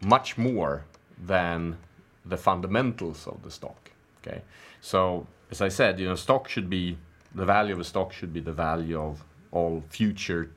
much 0.00 0.36
more 0.38 0.84
than 1.24 1.76
the 2.24 2.36
fundamentals 2.36 3.26
of 3.26 3.42
the 3.42 3.50
stock. 3.50 3.90
Okay, 4.20 4.42
so 4.80 5.26
as 5.50 5.60
I 5.60 5.68
said, 5.68 6.00
you 6.00 6.08
know, 6.08 6.14
stock 6.14 6.48
should 6.48 6.70
be 6.70 6.96
the 7.34 7.44
value 7.44 7.72
of 7.72 7.80
a 7.80 7.84
stock 7.84 8.12
should 8.12 8.32
be 8.32 8.40
the 8.40 8.52
value 8.52 9.00
of 9.00 9.24
all 9.52 9.82
future, 9.88 10.50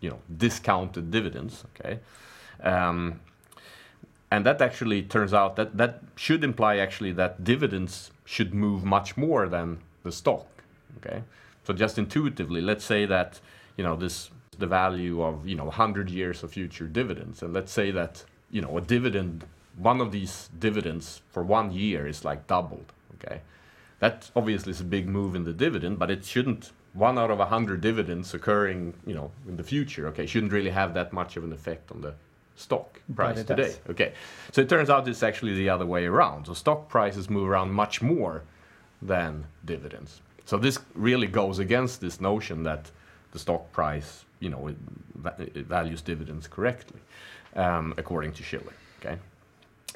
you 0.00 0.10
know, 0.10 0.20
discounted 0.36 1.10
dividends. 1.10 1.64
Okay, 1.74 1.98
um, 2.62 3.20
and 4.30 4.46
that 4.46 4.62
actually 4.62 5.02
turns 5.02 5.34
out 5.34 5.56
that 5.56 5.76
that 5.76 6.00
should 6.16 6.44
imply 6.44 6.76
actually 6.76 7.12
that 7.12 7.44
dividends 7.44 8.10
should 8.24 8.54
move 8.54 8.84
much 8.84 9.16
more 9.16 9.48
than 9.48 9.78
the 10.04 10.12
stock. 10.12 10.46
Okay, 10.98 11.22
so 11.64 11.72
just 11.74 11.98
intuitively, 11.98 12.60
let's 12.60 12.84
say 12.84 13.06
that 13.06 13.40
you 13.76 13.84
know 13.84 13.96
this 13.96 14.30
the 14.58 14.66
value 14.66 15.22
of 15.22 15.46
you 15.46 15.54
know 15.54 15.64
100 15.64 16.10
years 16.10 16.42
of 16.42 16.52
future 16.52 16.86
dividends, 16.86 17.42
and 17.42 17.52
let's 17.52 17.72
say 17.72 17.90
that 17.90 18.24
you 18.50 18.60
know 18.60 18.76
a 18.78 18.80
dividend, 18.80 19.44
one 19.76 20.00
of 20.00 20.12
these 20.12 20.50
dividends 20.58 21.22
for 21.30 21.42
one 21.42 21.72
year 21.72 22.06
is 22.06 22.24
like 22.24 22.46
doubled. 22.46 22.92
Okay, 23.14 23.40
that 23.98 24.30
obviously 24.34 24.70
is 24.70 24.80
a 24.80 24.84
big 24.84 25.08
move 25.08 25.34
in 25.34 25.44
the 25.44 25.52
dividend, 25.52 25.98
but 25.98 26.10
it 26.10 26.24
shouldn't 26.24 26.72
one 26.94 27.18
out 27.18 27.30
of 27.30 27.40
a 27.40 27.46
hundred 27.46 27.80
dividends 27.80 28.34
occurring, 28.34 28.94
you 29.06 29.14
know, 29.14 29.30
in 29.48 29.56
the 29.56 29.62
future, 29.62 30.08
okay, 30.08 30.26
shouldn't 30.26 30.52
really 30.52 30.70
have 30.70 30.94
that 30.94 31.12
much 31.12 31.36
of 31.36 31.44
an 31.44 31.52
effect 31.52 31.90
on 31.90 32.00
the 32.00 32.14
stock 32.56 33.00
price 33.14 33.42
today. 33.44 33.62
Does. 33.62 33.80
Okay, 33.90 34.12
so 34.50 34.60
it 34.60 34.68
turns 34.68 34.90
out 34.90 35.08
it's 35.08 35.22
actually 35.22 35.54
the 35.54 35.70
other 35.70 35.86
way 35.86 36.04
around. 36.04 36.46
So 36.46 36.54
stock 36.54 36.88
prices 36.88 37.30
move 37.30 37.48
around 37.48 37.72
much 37.72 38.02
more 38.02 38.42
than 39.00 39.46
dividends. 39.64 40.20
So 40.44 40.58
this 40.58 40.78
really 40.94 41.26
goes 41.26 41.58
against 41.58 42.00
this 42.00 42.20
notion 42.20 42.62
that 42.64 42.90
the 43.32 43.38
stock 43.38 43.72
price, 43.72 44.24
you 44.40 44.50
know, 44.50 44.68
it, 44.68 44.76
it 45.54 45.66
values 45.66 46.02
dividends 46.02 46.46
correctly, 46.46 47.00
um, 47.56 47.94
according 47.96 48.32
to 48.32 48.42
Shiller. 48.42 48.74
Okay, 49.00 49.16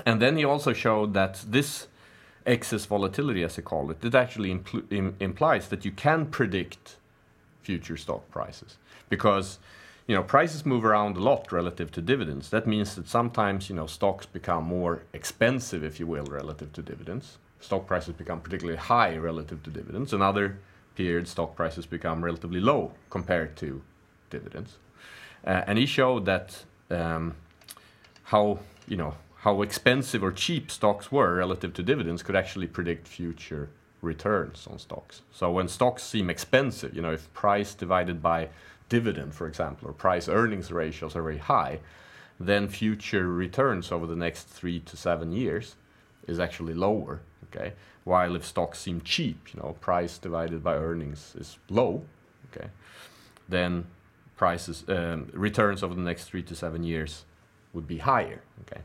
and 0.06 0.20
then 0.20 0.36
he 0.36 0.44
also 0.44 0.72
showed 0.72 1.12
that 1.14 1.44
this 1.46 1.88
excess 2.46 2.86
volatility, 2.86 3.42
as 3.42 3.56
they 3.56 3.62
call 3.62 3.90
it, 3.90 4.04
it 4.04 4.14
actually 4.14 4.54
impl 4.54 4.84
Im 4.90 5.16
implies 5.20 5.68
that 5.68 5.84
you 5.84 5.90
can 5.90 6.26
predict 6.26 6.96
future 7.62 7.96
stock 7.96 8.30
prices 8.30 8.76
because 9.08 9.58
you 10.06 10.14
know 10.14 10.22
prices 10.22 10.64
move 10.64 10.84
around 10.84 11.16
a 11.16 11.20
lot 11.20 11.50
relative 11.50 11.90
to 11.92 12.00
dividends. 12.00 12.48
That 12.50 12.66
means 12.66 12.94
that 12.94 13.08
sometimes 13.08 13.68
you 13.68 13.76
know 13.76 13.86
stocks 13.86 14.26
become 14.26 14.64
more 14.64 15.02
expensive, 15.12 15.82
if 15.84 15.98
you 16.00 16.06
will, 16.06 16.26
relative 16.26 16.72
to 16.74 16.82
dividends. 16.82 17.38
Stock 17.60 17.86
prices 17.86 18.14
become 18.14 18.40
particularly 18.40 18.78
high 18.78 19.16
relative 19.16 19.62
to 19.64 19.70
dividends. 19.70 20.12
In 20.12 20.22
other 20.22 20.58
periods, 20.94 21.30
stock 21.30 21.56
prices 21.56 21.86
become 21.86 22.24
relatively 22.24 22.60
low 22.60 22.92
compared 23.10 23.56
to 23.56 23.82
dividends. 24.30 24.76
Uh, 25.44 25.62
and 25.66 25.78
he 25.78 25.86
showed 25.86 26.24
that 26.26 26.64
um, 26.90 27.34
how 28.24 28.58
you 28.86 28.96
know 28.96 29.14
how 29.46 29.62
expensive 29.62 30.24
or 30.24 30.32
cheap 30.32 30.72
stocks 30.72 31.12
were 31.12 31.36
relative 31.36 31.72
to 31.72 31.80
dividends 31.80 32.20
could 32.20 32.34
actually 32.34 32.66
predict 32.66 33.06
future 33.06 33.68
returns 34.02 34.66
on 34.68 34.76
stocks. 34.76 35.22
So 35.30 35.52
when 35.52 35.68
stocks 35.68 36.02
seem 36.02 36.28
expensive, 36.28 36.92
you 36.96 37.00
know, 37.00 37.12
if 37.12 37.32
price 37.32 37.72
divided 37.72 38.20
by 38.20 38.48
dividend, 38.88 39.36
for 39.36 39.46
example, 39.46 39.88
or 39.88 39.92
price 39.92 40.28
earnings 40.28 40.72
ratios 40.72 41.14
are 41.14 41.22
very 41.22 41.38
high, 41.38 41.78
then 42.40 42.66
future 42.66 43.28
returns 43.28 43.92
over 43.92 44.04
the 44.04 44.16
next 44.16 44.48
three 44.48 44.80
to 44.80 44.96
seven 44.96 45.30
years 45.30 45.76
is 46.26 46.40
actually 46.40 46.74
lower. 46.74 47.20
Okay, 47.44 47.74
while 48.02 48.34
if 48.34 48.44
stocks 48.44 48.80
seem 48.80 49.00
cheap, 49.00 49.54
you 49.54 49.60
know, 49.60 49.76
price 49.80 50.18
divided 50.18 50.64
by 50.64 50.74
earnings 50.74 51.36
is 51.38 51.56
low. 51.70 52.02
Okay, 52.50 52.66
then 53.48 53.84
prices 54.36 54.82
um, 54.88 55.30
returns 55.32 55.84
over 55.84 55.94
the 55.94 56.00
next 56.00 56.24
three 56.24 56.42
to 56.42 56.56
seven 56.56 56.82
years 56.82 57.24
would 57.72 57.86
be 57.86 57.98
higher. 57.98 58.42
Okay. 58.62 58.82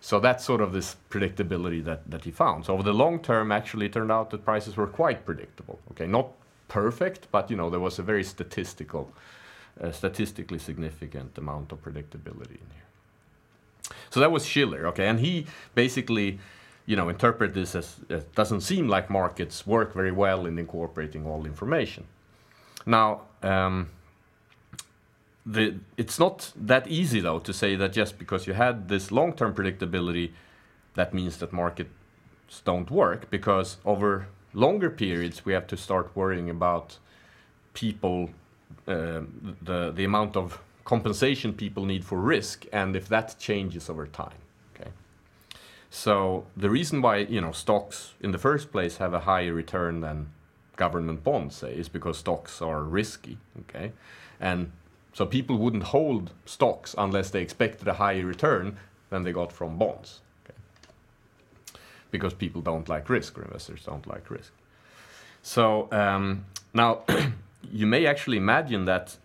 So 0.00 0.20
that's 0.20 0.44
sort 0.44 0.60
of 0.60 0.72
this 0.72 0.96
predictability 1.10 1.84
that, 1.84 2.08
that 2.10 2.24
he 2.24 2.30
found. 2.30 2.66
So 2.66 2.74
over 2.74 2.82
the 2.82 2.92
long 2.92 3.18
term, 3.20 3.50
actually, 3.50 3.86
it 3.86 3.92
turned 3.92 4.12
out 4.12 4.30
that 4.30 4.44
prices 4.44 4.76
were 4.76 4.86
quite 4.86 5.24
predictable. 5.24 5.78
Okay, 5.90 6.06
not 6.06 6.28
perfect, 6.68 7.28
but 7.32 7.50
you 7.50 7.56
know 7.56 7.70
there 7.70 7.80
was 7.80 7.98
a 7.98 8.02
very 8.02 8.22
statistical, 8.22 9.12
uh, 9.80 9.90
statistically 9.90 10.58
significant 10.58 11.36
amount 11.36 11.72
of 11.72 11.82
predictability 11.82 12.58
in 12.60 12.70
here. 12.74 13.92
So 14.10 14.20
that 14.20 14.30
was 14.30 14.46
Shiller. 14.46 14.86
Okay, 14.88 15.08
and 15.08 15.18
he 15.18 15.46
basically, 15.74 16.38
you 16.86 16.96
know, 16.96 17.08
interpret 17.08 17.54
this 17.54 17.74
as 17.74 17.96
it 18.08 18.34
doesn't 18.34 18.60
seem 18.60 18.88
like 18.88 19.10
markets 19.10 19.66
work 19.66 19.92
very 19.94 20.12
well 20.12 20.46
in 20.46 20.58
incorporating 20.58 21.26
all 21.26 21.44
information. 21.44 22.04
Now. 22.86 23.22
Um, 23.42 23.90
the, 25.48 25.76
it's 25.96 26.18
not 26.18 26.52
that 26.56 26.86
easy 26.88 27.20
though 27.20 27.38
to 27.38 27.52
say 27.52 27.74
that 27.76 27.92
just 27.92 28.18
because 28.18 28.46
you 28.46 28.52
had 28.52 28.88
this 28.88 29.10
long-term 29.10 29.54
predictability, 29.54 30.32
that 30.94 31.14
means 31.14 31.38
that 31.38 31.52
markets 31.52 31.90
don't 32.64 32.90
work 32.90 33.30
because 33.30 33.78
over 33.84 34.28
longer 34.52 34.90
periods 34.90 35.44
we 35.44 35.52
have 35.54 35.66
to 35.68 35.76
start 35.76 36.14
worrying 36.14 36.50
about 36.50 36.98
people, 37.72 38.30
uh, 38.86 39.20
the 39.62 39.92
the 39.94 40.04
amount 40.04 40.36
of 40.36 40.60
compensation 40.84 41.52
people 41.52 41.84
need 41.86 42.04
for 42.04 42.18
risk, 42.18 42.66
and 42.72 42.94
if 42.94 43.08
that 43.08 43.36
changes 43.38 43.88
over 43.88 44.06
time. 44.06 44.40
Okay, 44.74 44.90
so 45.88 46.44
the 46.56 46.68
reason 46.68 47.00
why 47.00 47.18
you 47.18 47.40
know 47.40 47.52
stocks 47.52 48.14
in 48.20 48.32
the 48.32 48.38
first 48.38 48.70
place 48.70 48.98
have 48.98 49.14
a 49.14 49.20
higher 49.20 49.54
return 49.54 50.00
than 50.00 50.28
government 50.76 51.24
bonds, 51.24 51.56
say, 51.56 51.72
is 51.72 51.88
because 51.88 52.18
stocks 52.18 52.60
are 52.60 52.82
risky. 52.82 53.38
Okay, 53.60 53.92
and 54.40 54.72
so 55.18 55.26
people 55.26 55.58
wouldn't 55.58 55.82
hold 55.82 56.30
stocks 56.44 56.94
unless 56.96 57.30
they 57.30 57.42
expected 57.42 57.88
a 57.88 57.94
higher 57.94 58.24
return 58.24 58.76
than 59.10 59.24
they 59.24 59.32
got 59.32 59.50
from 59.50 59.76
bonds. 59.76 60.20
Okay? 60.44 60.56
Because 62.12 62.32
people 62.34 62.62
don't 62.62 62.88
like 62.88 63.10
risk, 63.10 63.36
or 63.36 63.42
investors 63.42 63.82
don't 63.84 64.06
like 64.06 64.30
risk. 64.30 64.52
So 65.42 65.88
um, 65.90 66.44
now 66.72 67.02
you 67.72 67.84
may 67.84 68.06
actually 68.06 68.36
imagine 68.36 68.84
that 68.84 69.16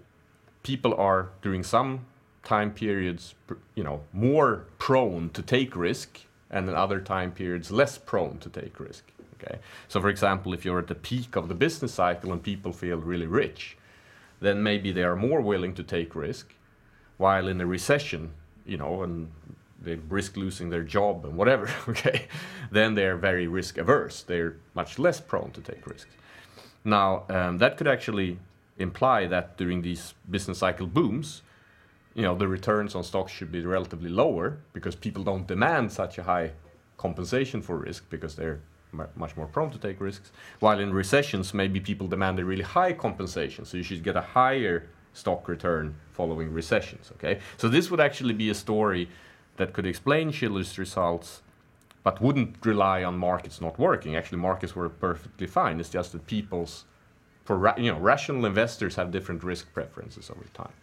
people 0.64 0.96
are 0.96 1.30
during 1.44 1.62
some 1.62 2.08
time 2.44 2.72
periods, 2.72 3.36
you 3.76 3.84
know, 3.84 4.02
more 4.12 4.66
prone 4.80 5.30
to 5.30 5.44
take 5.44 5.76
risk, 5.76 6.22
and 6.50 6.68
in 6.68 6.74
other 6.74 7.02
time 7.02 7.32
periods 7.32 7.70
less 7.70 8.00
prone 8.00 8.40
to 8.40 8.50
take 8.50 8.80
risk. 8.80 9.04
Okay. 9.36 9.60
So, 9.90 10.02
for 10.02 10.10
example, 10.10 10.56
if 10.56 10.66
you're 10.66 10.80
at 10.80 10.88
the 10.88 10.96
peak 10.96 11.36
of 11.36 11.50
the 11.50 11.54
business 11.54 11.94
cycle 11.94 12.32
and 12.32 12.42
people 12.42 12.74
feel 12.74 12.98
really 12.98 13.28
rich, 13.28 13.78
then 14.44 14.62
maybe 14.62 14.92
they 14.92 15.04
are 15.04 15.16
more 15.16 15.42
willing 15.42 15.74
to 15.76 15.84
take 15.84 16.16
risk. 16.16 16.54
While 17.18 17.48
in 17.48 17.62
a 17.62 17.66
recession, 17.66 18.32
you 18.66 18.78
know, 18.78 19.04
and 19.04 19.32
they 19.82 19.96
risk 19.96 20.36
losing 20.38 20.70
their 20.70 20.84
job 20.84 21.26
and 21.26 21.38
whatever, 21.38 21.70
okay, 21.88 22.28
then 22.72 22.96
they're 22.96 23.18
very 23.18 23.48
risk 23.48 23.78
averse. 23.78 24.24
They're 24.24 24.58
much 24.74 25.00
less 25.00 25.22
prone 25.22 25.52
to 25.52 25.62
take 25.62 25.88
risks. 25.88 26.12
Now, 26.84 27.24
um, 27.30 27.58
that 27.60 27.78
could 27.78 27.88
actually 27.88 28.38
imply 28.78 29.28
that 29.28 29.58
during 29.58 29.82
these 29.82 30.14
business 30.30 30.58
cycle 30.58 30.88
booms, 30.88 31.42
you 32.14 32.24
know, 32.24 32.36
the 32.36 32.48
returns 32.48 32.96
on 32.96 33.04
stocks 33.04 33.32
should 33.32 33.52
be 33.52 33.66
relatively 33.66 34.10
lower 34.10 34.58
because 34.74 34.96
people 34.96 35.24
don't 35.24 35.48
demand 35.48 35.92
such 35.92 36.18
a 36.18 36.24
high 36.24 36.52
compensation 36.98 37.62
for 37.62 37.78
risk 37.78 38.10
because 38.10 38.36
they're 38.36 38.60
much 38.94 39.36
more 39.36 39.48
prone 39.48 39.72
to 39.72 39.78
take 39.78 40.00
risks. 40.00 40.32
While 40.60 40.80
in 40.80 40.94
recessions, 40.94 41.54
maybe 41.54 41.80
people 41.80 42.08
demand 42.08 42.40
a 42.40 42.46
really 42.46 42.64
high 42.64 42.94
compensation, 42.94 43.66
so 43.66 43.78
you 43.78 43.84
should 43.84 44.04
get 44.04 44.16
a 44.16 44.22
higher 44.22 44.90
stock 45.14 45.48
return 45.48 45.96
following 46.12 46.52
recessions. 46.52 47.12
Okay, 47.16 47.40
so 47.58 47.68
this 47.68 47.90
would 47.92 48.00
actually 48.00 48.34
be 48.34 48.50
a 48.50 48.56
story 48.56 49.10
that 49.58 49.74
could 49.74 49.86
explain 49.86 50.32
Shiller's 50.32 50.78
results, 50.78 51.42
but 52.04 52.22
wouldn't 52.22 52.66
rely 52.66 53.04
on 53.04 53.18
markets 53.18 53.62
not 53.62 53.78
working. 53.78 54.16
Actually, 54.16 54.40
markets 54.40 54.76
were 54.76 54.90
perfectly 54.90 55.48
fine. 55.48 55.80
It's 55.80 55.90
just 55.90 56.12
that 56.12 56.26
people's, 56.26 56.86
you 57.78 57.92
know, 57.92 58.00
rational 58.00 58.46
investors 58.46 58.96
have 58.96 59.12
different 59.12 59.44
risk 59.44 59.72
preferences 59.74 60.30
over 60.30 60.46
time. 60.54 60.74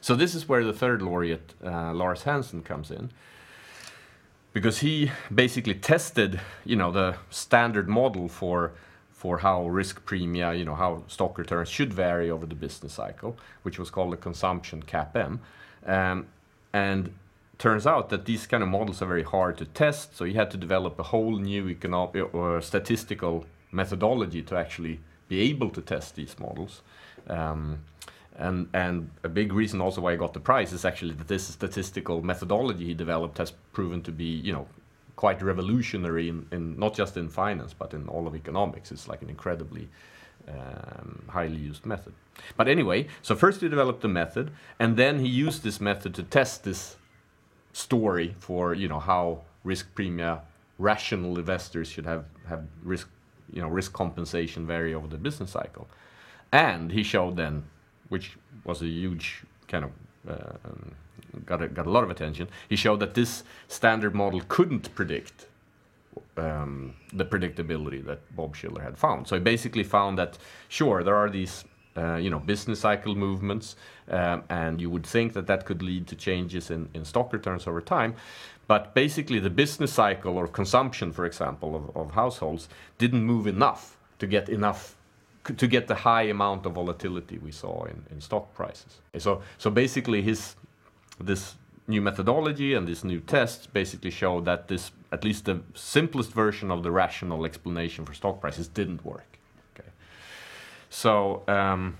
So 0.00 0.14
this 0.14 0.34
is 0.34 0.48
where 0.48 0.64
the 0.64 0.72
third 0.72 1.02
laureate, 1.02 1.54
uh, 1.64 1.92
Lars 1.92 2.22
Hansen, 2.22 2.62
comes 2.62 2.90
in 2.90 3.10
because 4.52 4.78
he 4.78 5.10
basically 5.34 5.74
tested, 5.74 6.40
you 6.64 6.76
know, 6.76 6.90
the 6.90 7.16
standard 7.30 7.88
model 7.88 8.28
for 8.28 8.72
for 9.12 9.38
how 9.38 9.66
risk 9.66 10.04
premia, 10.06 10.56
you 10.56 10.64
know, 10.64 10.76
how 10.76 11.02
stock 11.08 11.38
returns 11.38 11.68
should 11.68 11.92
vary 11.92 12.30
over 12.30 12.46
the 12.46 12.54
business 12.54 12.92
cycle, 12.92 13.36
which 13.62 13.76
was 13.76 13.90
called 13.90 14.12
the 14.12 14.16
consumption 14.16 14.80
CAPM. 14.80 15.40
Um, 15.84 16.26
and 16.72 17.12
turns 17.58 17.84
out 17.84 18.10
that 18.10 18.26
these 18.26 18.46
kind 18.46 18.62
of 18.62 18.68
models 18.68 19.02
are 19.02 19.06
very 19.06 19.24
hard 19.24 19.58
to 19.58 19.64
test, 19.64 20.16
so 20.16 20.24
he 20.24 20.34
had 20.34 20.52
to 20.52 20.56
develop 20.56 21.00
a 21.00 21.02
whole 21.02 21.36
new 21.36 21.68
economic 21.68 22.32
or 22.32 22.60
statistical 22.60 23.44
methodology 23.72 24.40
to 24.42 24.56
actually 24.56 25.00
be 25.28 25.40
able 25.40 25.70
to 25.70 25.80
test 25.80 26.14
these 26.14 26.38
models. 26.38 26.82
Um, 27.26 27.80
and, 28.38 28.68
and 28.72 29.10
a 29.24 29.28
big 29.28 29.52
reason 29.52 29.80
also 29.80 30.00
why 30.00 30.12
he 30.12 30.16
got 30.16 30.32
the 30.32 30.40
prize 30.40 30.72
is 30.72 30.84
actually 30.84 31.14
that 31.14 31.26
this 31.26 31.48
statistical 31.48 32.22
methodology 32.22 32.84
he 32.86 32.94
developed 32.94 33.38
has 33.38 33.50
proven 33.72 34.00
to 34.02 34.12
be, 34.12 34.24
you 34.24 34.52
know, 34.52 34.68
quite 35.16 35.42
revolutionary 35.42 36.28
in, 36.28 36.46
in 36.52 36.78
not 36.78 36.94
just 36.94 37.16
in 37.16 37.28
finance 37.28 37.74
but 37.76 37.92
in 37.92 38.06
all 38.08 38.28
of 38.28 38.36
economics. 38.36 38.92
It's 38.92 39.08
like 39.08 39.22
an 39.22 39.28
incredibly 39.28 39.88
um, 40.48 41.24
highly 41.28 41.56
used 41.56 41.84
method. 41.84 42.12
But 42.56 42.68
anyway, 42.68 43.08
so 43.22 43.34
first 43.34 43.60
he 43.60 43.68
developed 43.68 44.02
the 44.02 44.08
method, 44.08 44.52
and 44.78 44.96
then 44.96 45.18
he 45.18 45.26
used 45.26 45.64
this 45.64 45.80
method 45.80 46.14
to 46.14 46.22
test 46.22 46.62
this 46.62 46.96
story 47.72 48.36
for 48.38 48.72
you 48.74 48.88
know 48.88 49.00
how 49.00 49.42
risk 49.64 49.94
premia 49.94 50.40
rational 50.78 51.38
investors 51.38 51.88
should 51.88 52.06
have 52.06 52.24
have 52.48 52.64
risk 52.82 53.08
you 53.52 53.60
know 53.60 53.68
risk 53.68 53.92
compensation 53.92 54.66
vary 54.66 54.94
over 54.94 55.08
the 55.08 55.18
business 55.18 55.50
cycle, 55.50 55.88
and 56.52 56.92
he 56.92 57.02
showed 57.02 57.36
then 57.36 57.64
which 58.08 58.36
was 58.64 58.82
a 58.82 58.86
huge 58.86 59.42
kind 59.66 59.84
of 59.84 59.90
uh, 60.28 60.68
got 61.44 61.62
a, 61.62 61.68
got 61.68 61.86
a 61.86 61.90
lot 61.90 62.04
of 62.04 62.10
attention. 62.10 62.48
He 62.68 62.76
showed 62.76 63.00
that 63.00 63.14
this 63.14 63.44
standard 63.68 64.14
model 64.14 64.42
couldn't 64.48 64.94
predict 64.94 65.46
um, 66.36 66.94
the 67.12 67.24
predictability 67.24 68.04
that 68.06 68.20
Bob 68.34 68.56
Shiller 68.56 68.82
had 68.82 68.98
found. 68.98 69.26
So 69.28 69.36
he 69.36 69.40
basically 69.40 69.84
found 69.84 70.18
that 70.18 70.38
sure 70.68 71.02
there 71.02 71.16
are 71.16 71.30
these 71.30 71.64
uh, 71.96 72.16
you 72.16 72.30
know 72.30 72.38
business 72.38 72.80
cycle 72.80 73.14
movements, 73.14 73.76
um, 74.10 74.44
and 74.48 74.80
you 74.80 74.90
would 74.90 75.06
think 75.06 75.32
that 75.32 75.46
that 75.46 75.64
could 75.64 75.82
lead 75.82 76.06
to 76.08 76.16
changes 76.16 76.70
in, 76.70 76.88
in 76.94 77.04
stock 77.04 77.32
returns 77.32 77.66
over 77.66 77.80
time. 77.80 78.14
But 78.66 78.94
basically, 78.94 79.38
the 79.38 79.50
business 79.50 79.92
cycle 79.92 80.36
or 80.36 80.46
consumption, 80.46 81.12
for 81.12 81.24
example, 81.24 81.74
of, 81.74 81.96
of 81.96 82.10
households 82.12 82.68
didn't 82.98 83.24
move 83.24 83.46
enough 83.46 83.96
to 84.18 84.26
get 84.26 84.48
enough 84.48 84.94
to 85.56 85.66
get 85.66 85.86
the 85.86 85.94
high 85.94 86.22
amount 86.22 86.66
of 86.66 86.72
volatility 86.72 87.38
we 87.38 87.52
saw 87.52 87.84
in, 87.84 88.04
in 88.10 88.20
stock 88.20 88.54
prices. 88.54 89.00
So 89.18 89.42
so 89.58 89.70
basically 89.70 90.22
his 90.22 90.56
this 91.20 91.56
new 91.86 92.02
methodology 92.02 92.74
and 92.74 92.86
this 92.86 93.02
new 93.02 93.20
tests 93.20 93.66
basically 93.66 94.10
show 94.10 94.40
that 94.42 94.68
this 94.68 94.92
at 95.10 95.24
least 95.24 95.46
the 95.46 95.60
simplest 95.74 96.32
version 96.32 96.70
of 96.70 96.82
the 96.82 96.90
rational 96.90 97.44
explanation 97.44 98.04
for 98.04 98.14
stock 98.14 98.40
prices 98.40 98.68
didn't 98.68 99.04
work. 99.04 99.38
Okay. 99.74 99.88
So 100.90 101.42
um, 101.48 101.96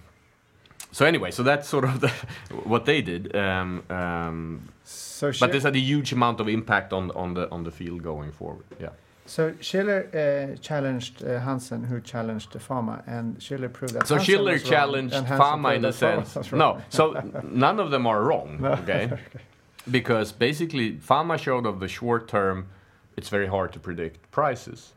so 0.92 1.04
anyway, 1.04 1.30
so 1.30 1.42
that's 1.42 1.68
sort 1.68 1.84
of 1.84 2.00
the, 2.00 2.08
what 2.64 2.84
they 2.84 3.02
did. 3.02 3.34
Um, 3.34 3.82
um, 3.90 4.68
So 4.84 5.32
but 5.40 5.52
this 5.52 5.64
had 5.64 5.76
a 5.76 5.80
huge 5.80 6.12
amount 6.12 6.40
of 6.40 6.48
impact 6.48 6.92
on 6.92 7.10
on 7.12 7.34
the 7.34 7.50
on 7.50 7.64
the 7.64 7.70
field 7.70 8.02
going 8.02 8.32
forward. 8.32 8.64
Yeah. 8.80 8.90
So 9.28 9.54
Shiller 9.60 10.08
uh, 10.14 10.56
challenged 10.60 11.22
uh, 11.22 11.38
Hansen, 11.40 11.84
who 11.84 12.00
challenged 12.00 12.52
the 12.52 12.58
Fama, 12.58 13.02
and 13.06 13.40
Shiller 13.42 13.68
proved 13.68 13.94
that. 13.94 14.06
So 14.06 14.16
Hansen 14.16 14.34
Shiller 14.34 14.58
challenged 14.58 15.14
Fama 15.14 15.74
in 15.74 15.84
a 15.84 15.92
sense. 15.92 16.50
No, 16.50 16.80
so 16.88 17.12
none 17.44 17.78
of 17.78 17.90
them 17.90 18.06
are 18.06 18.22
wrong. 18.24 18.58
No. 18.68 18.72
Okay. 18.72 19.12
Because 19.90 20.32
basically, 20.32 20.96
Fama 20.98 21.38
showed 21.38 21.66
of 21.66 21.78
the 21.80 21.88
short 21.88 22.26
term, 22.28 22.68
it's 23.16 23.28
very 23.28 23.46
hard 23.46 23.72
to 23.72 23.78
predict 23.78 24.30
prices, 24.30 24.92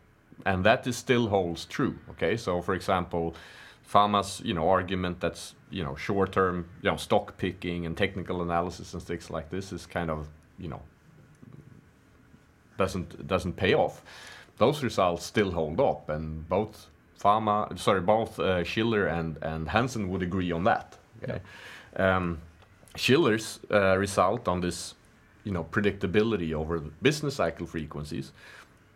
and 0.45 0.63
that 0.63 0.87
is 0.87 0.95
still 0.95 1.27
holds 1.27 1.65
true. 1.65 1.95
Okay, 2.11 2.35
so 2.37 2.61
for 2.61 2.73
example, 2.73 3.35
Fama's 3.83 4.41
you 4.45 4.53
know 4.53 4.69
argument 4.69 5.19
that's 5.19 5.55
you 5.69 5.83
know 5.83 5.95
short 5.95 6.31
term 6.31 6.69
you 6.81 6.89
know 6.89 6.97
stock 6.97 7.37
picking 7.37 7.85
and 7.85 7.97
technical 7.97 8.41
analysis 8.41 8.93
and 8.93 9.03
things 9.03 9.29
like 9.29 9.49
this 9.49 9.73
is 9.73 9.85
kind 9.85 10.09
of 10.09 10.27
you 10.57 10.69
know 10.69 10.81
doesn't 12.77 13.27
doesn't 13.27 13.53
pay 13.53 13.73
off. 13.73 14.01
Those 14.57 14.83
results 14.83 15.25
still 15.25 15.51
hold 15.51 15.79
up, 15.79 16.09
and 16.09 16.47
both 16.47 16.87
Fama, 17.15 17.69
sorry, 17.75 18.01
both 18.01 18.39
uh, 18.39 18.63
Shiller 18.63 19.07
and 19.07 19.37
and 19.41 19.69
Hansen 19.69 20.09
would 20.09 20.23
agree 20.23 20.51
on 20.51 20.63
that. 20.63 20.97
Okay. 21.23 21.39
Um, 21.95 22.39
Shiller's 22.95 23.59
uh, 23.71 23.97
result 23.97 24.47
on 24.47 24.61
this, 24.61 24.95
you 25.43 25.51
know, 25.51 25.63
predictability 25.63 26.53
over 26.53 26.79
the 26.79 26.91
business 27.01 27.35
cycle 27.35 27.65
frequencies, 27.65 28.33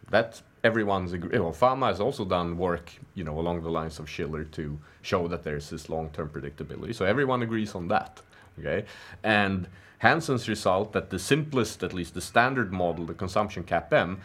that 0.09 0.41
everyone's 0.63 1.13
agree. 1.13 1.39
Well, 1.39 1.53
Fama 1.53 1.87
has 1.87 1.99
also 1.99 2.25
done 2.25 2.57
work, 2.57 2.91
you 3.13 3.23
know, 3.23 3.39
along 3.39 3.61
the 3.61 3.69
lines 3.69 3.99
of 3.99 4.09
Shiller 4.09 4.43
to 4.43 4.77
show 5.01 5.27
that 5.27 5.43
there's 5.43 5.69
this 5.69 5.87
long-term 5.89 6.29
predictability. 6.29 6.93
So 6.93 7.05
everyone 7.05 7.43
agrees 7.43 7.75
on 7.75 7.87
that. 7.89 8.21
Okay, 8.59 8.85
and 9.23 9.67
Hansen's 10.05 10.47
result 10.47 10.93
that 10.93 11.09
the 11.09 11.17
simplest, 11.17 11.81
at 11.81 11.91
least 11.91 12.13
the 12.13 12.21
standard 12.21 12.71
model, 12.71 13.05
the 13.05 13.15
consumption 13.15 13.63
CAPM, 13.63 14.17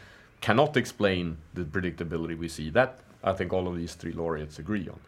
cannot 0.42 0.76
explain 0.76 1.38
the 1.54 1.64
predictability 1.64 2.36
we 2.36 2.48
see. 2.48 2.68
That 2.68 3.00
I 3.24 3.32
think 3.32 3.50
all 3.54 3.66
of 3.66 3.76
these 3.76 3.94
three 3.94 4.12
laureates 4.12 4.58
agree 4.58 4.86
on. 4.88 5.00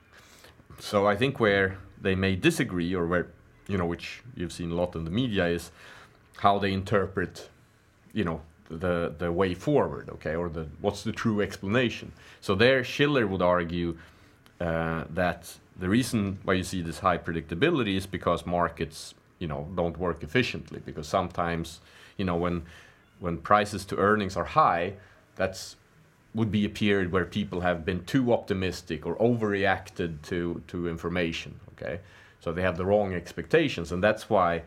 So 0.79 1.07
I 1.07 1.15
think 1.15 1.39
where 1.39 1.77
they 2.01 2.15
may 2.15 2.37
disagree, 2.37 2.95
or 2.95 3.07
where 3.07 3.27
you 3.69 3.77
know, 3.77 3.85
which 3.85 4.23
you've 4.35 4.53
seen 4.53 4.71
a 4.71 4.75
lot 4.75 4.97
in 4.97 5.05
the 5.05 5.11
media, 5.11 5.47
is 5.47 5.71
how 6.39 6.59
they 6.59 6.73
interpret, 6.73 7.51
you 8.15 8.25
know, 8.25 8.41
the 8.71 9.15
the 9.19 9.31
way 9.31 9.53
forward, 9.55 10.09
okay, 10.09 10.35
or 10.35 10.49
the 10.49 10.67
what's 10.81 11.03
the 11.03 11.13
true 11.13 11.43
explanation. 11.43 12.13
So 12.41 12.55
there, 12.55 12.83
Shiller 12.83 13.27
would 13.27 13.43
argue 13.43 13.99
uh, 14.59 15.05
that 15.11 15.59
the 15.79 15.91
reason 15.91 16.39
why 16.45 16.55
you 16.55 16.65
see 16.65 16.81
this 16.81 17.01
high 17.01 17.19
predictability 17.19 17.95
is 17.97 18.07
because 18.07 18.47
markets, 18.47 19.15
you 19.43 19.49
know, 19.49 19.69
don't 19.75 19.99
work 19.99 20.23
efficiently. 20.23 20.81
Because 20.87 21.09
sometimes, 21.09 21.81
you 22.17 22.25
know, 22.25 22.37
when 22.37 22.63
when 23.19 23.39
prices 23.39 23.85
to 23.87 23.97
earnings 23.97 24.37
are 24.37 24.45
high, 24.45 24.95
that's 25.37 25.77
would 26.35 26.51
be 26.51 26.65
a 26.65 26.69
period 26.69 27.13
where 27.13 27.27
people 27.27 27.61
have 27.61 27.85
been 27.85 28.03
too 28.05 28.33
optimistic 28.33 29.05
or 29.05 29.17
overreacted 29.17 30.23
to 30.23 30.63
to 30.69 30.89
information. 30.89 31.59
Okay, 31.73 32.01
so 32.41 32.53
they 32.53 32.63
have 32.63 32.77
the 32.77 32.87
wrong 32.87 33.13
expectations, 33.13 33.91
and 33.93 34.03
that's 34.03 34.31
why 34.31 34.63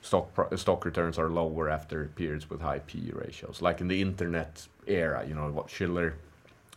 stock 0.00 0.28
stock 0.56 0.84
returns 0.84 1.18
are 1.18 1.28
lower 1.28 1.68
after 1.68 2.10
periods 2.16 2.48
with 2.48 2.60
high 2.62 2.80
PE 2.80 3.10
ratios, 3.12 3.60
like 3.60 3.80
in 3.82 3.88
the 3.88 4.00
internet 4.00 4.66
era. 4.86 5.24
You 5.28 5.34
know 5.34 5.50
what 5.50 5.68
Shiller 5.68 6.14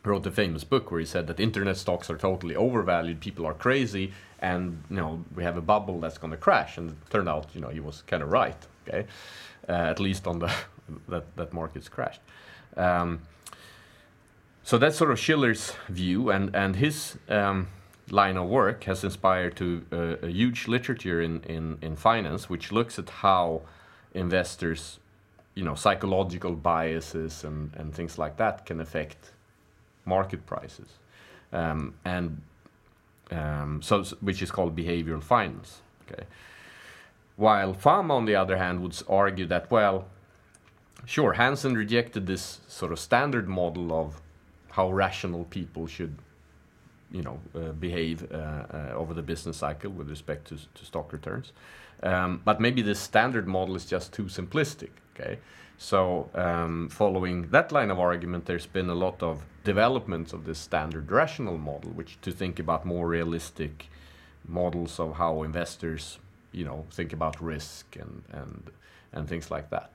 wrote 0.08 0.26
a 0.26 0.32
famous 0.32 0.64
book 0.64 0.90
where 0.92 1.00
he 1.00 1.06
said 1.06 1.28
that 1.28 1.40
internet 1.40 1.78
stocks 1.78 2.10
are 2.10 2.18
totally 2.18 2.56
overvalued, 2.56 3.20
people 3.20 3.46
are 3.46 3.54
crazy, 3.54 4.14
and 4.40 4.84
you 4.90 4.98
know 4.98 5.24
we 5.36 5.44
have 5.44 5.58
a 5.58 5.62
bubble 5.62 6.00
that's 6.00 6.18
going 6.18 6.32
to 6.32 6.38
crash. 6.38 6.78
And 6.78 6.92
it 6.92 7.10
turned 7.10 7.30
out, 7.30 7.48
you 7.54 7.62
know, 7.62 7.70
he 7.70 7.80
was 7.80 8.04
kind 8.04 8.24
of 8.24 8.32
right. 8.32 8.58
Okay, 8.88 9.06
uh, 9.68 9.72
at 9.72 10.00
least 10.00 10.28
on 10.28 10.40
the 10.40 10.52
that 11.08 11.36
that 11.36 11.54
markets 11.54 11.90
crashed. 11.90 12.22
Um, 12.76 13.22
so 14.64 14.78
that's 14.78 14.98
sort 14.98 15.12
of 15.12 15.20
Shiller's 15.20 15.74
view, 15.90 16.30
and 16.30 16.56
and 16.56 16.76
his 16.76 17.18
um, 17.30 17.68
line 18.10 18.38
of 18.38 18.48
work 18.48 18.84
has 18.86 19.04
inspired 19.04 19.56
to 19.58 19.86
uh, 19.92 20.28
a 20.28 20.30
huge 20.30 20.68
literature 20.68 21.22
in, 21.22 21.42
in 21.44 21.78
in 21.82 21.96
finance, 21.96 22.50
which 22.50 22.72
looks 22.72 23.00
at 23.00 23.10
how 23.10 23.62
investors, 24.14 25.00
you 25.56 25.64
know, 25.64 25.76
psychological 25.76 26.56
biases 26.56 27.44
and 27.44 27.74
and 27.76 27.94
things 27.94 28.18
like 28.18 28.38
that 28.38 28.66
can 28.66 28.80
affect 28.80 29.32
market 30.08 30.46
prices, 30.46 30.88
um, 31.54 31.94
and 32.06 32.42
um, 33.32 33.82
so 33.82 34.04
which 34.22 34.42
is 34.42 34.52
called 34.52 34.76
behavioral 34.76 35.22
finance. 35.22 35.82
Okay, 36.10 36.24
while 37.36 37.74
Fama, 37.74 38.16
on 38.16 38.26
the 38.26 38.36
other 38.36 38.58
hand, 38.58 38.82
would 38.82 39.02
argue 39.08 39.46
that 39.46 39.70
well, 39.70 40.08
sure, 41.06 41.34
Hansen 41.34 41.76
rejected 41.76 42.26
this 42.26 42.60
sort 42.68 42.92
of 42.92 43.00
standard 43.00 43.48
model 43.48 43.94
of 43.94 44.22
how 44.72 44.92
rational 44.92 45.46
people 45.46 45.88
should, 45.88 46.18
you 47.12 47.22
know, 47.22 47.40
uh, 47.56 47.72
behave 47.74 48.32
uh, 48.32 48.36
uh, 48.36 48.92
over 48.94 49.14
the 49.14 49.22
business 49.22 49.58
cycle 49.58 49.92
with 49.92 50.10
respect 50.10 50.48
to, 50.48 50.58
to 50.76 50.86
stock 50.86 51.14
returns. 51.14 51.52
Um, 52.04 52.42
but 52.46 52.62
maybe 52.62 52.82
the 52.82 52.96
standard 52.96 53.48
model 53.48 53.76
is 53.76 53.86
just 53.86 54.14
too 54.14 54.26
simplistic. 54.26 54.90
Okay, 55.20 55.40
so 55.78 56.30
um, 56.36 56.90
following 56.90 57.50
that 57.50 57.72
line 57.72 57.90
of 57.90 58.00
argument, 58.00 58.46
there's 58.46 58.68
been 58.68 58.90
a 58.90 58.96
lot 58.96 59.24
of 59.24 59.44
developments 59.64 60.32
of 60.34 60.46
this 60.46 60.60
standard 60.60 61.12
rational 61.12 61.58
model, 61.58 61.92
which 61.92 62.20
to 62.22 62.32
think 62.32 62.60
about 62.60 62.86
more 62.86 63.08
realistic 63.08 63.90
models 64.48 65.00
of 65.00 65.16
how 65.16 65.44
investors, 65.44 66.20
you 66.52 66.64
know, 66.64 66.86
think 66.92 67.14
about 67.14 67.42
risk 67.42 67.96
and 67.96 68.24
and 68.32 68.70
and 69.14 69.28
things 69.28 69.50
like 69.50 69.70
that. 69.70 69.90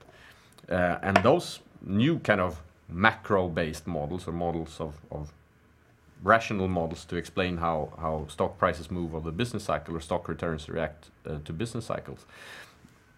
Uh, 0.68 0.98
and 1.02 1.16
those 1.18 1.60
new 1.84 2.18
kind 2.18 2.40
of 2.40 2.60
macro-based 2.88 3.86
models 3.86 4.28
or 4.28 4.32
models 4.32 4.80
of, 4.80 4.94
of 5.10 5.32
rational 6.22 6.68
models 6.68 7.04
to 7.04 7.16
explain 7.16 7.56
how, 7.56 7.92
how 7.98 8.26
stock 8.28 8.58
prices 8.58 8.90
move 8.90 9.14
over 9.14 9.30
the 9.30 9.36
business 9.36 9.64
cycle 9.64 9.96
or 9.96 10.00
stock 10.00 10.28
returns 10.28 10.68
react 10.68 11.10
uh, 11.26 11.38
to 11.44 11.52
business 11.52 11.86
cycles. 11.86 12.26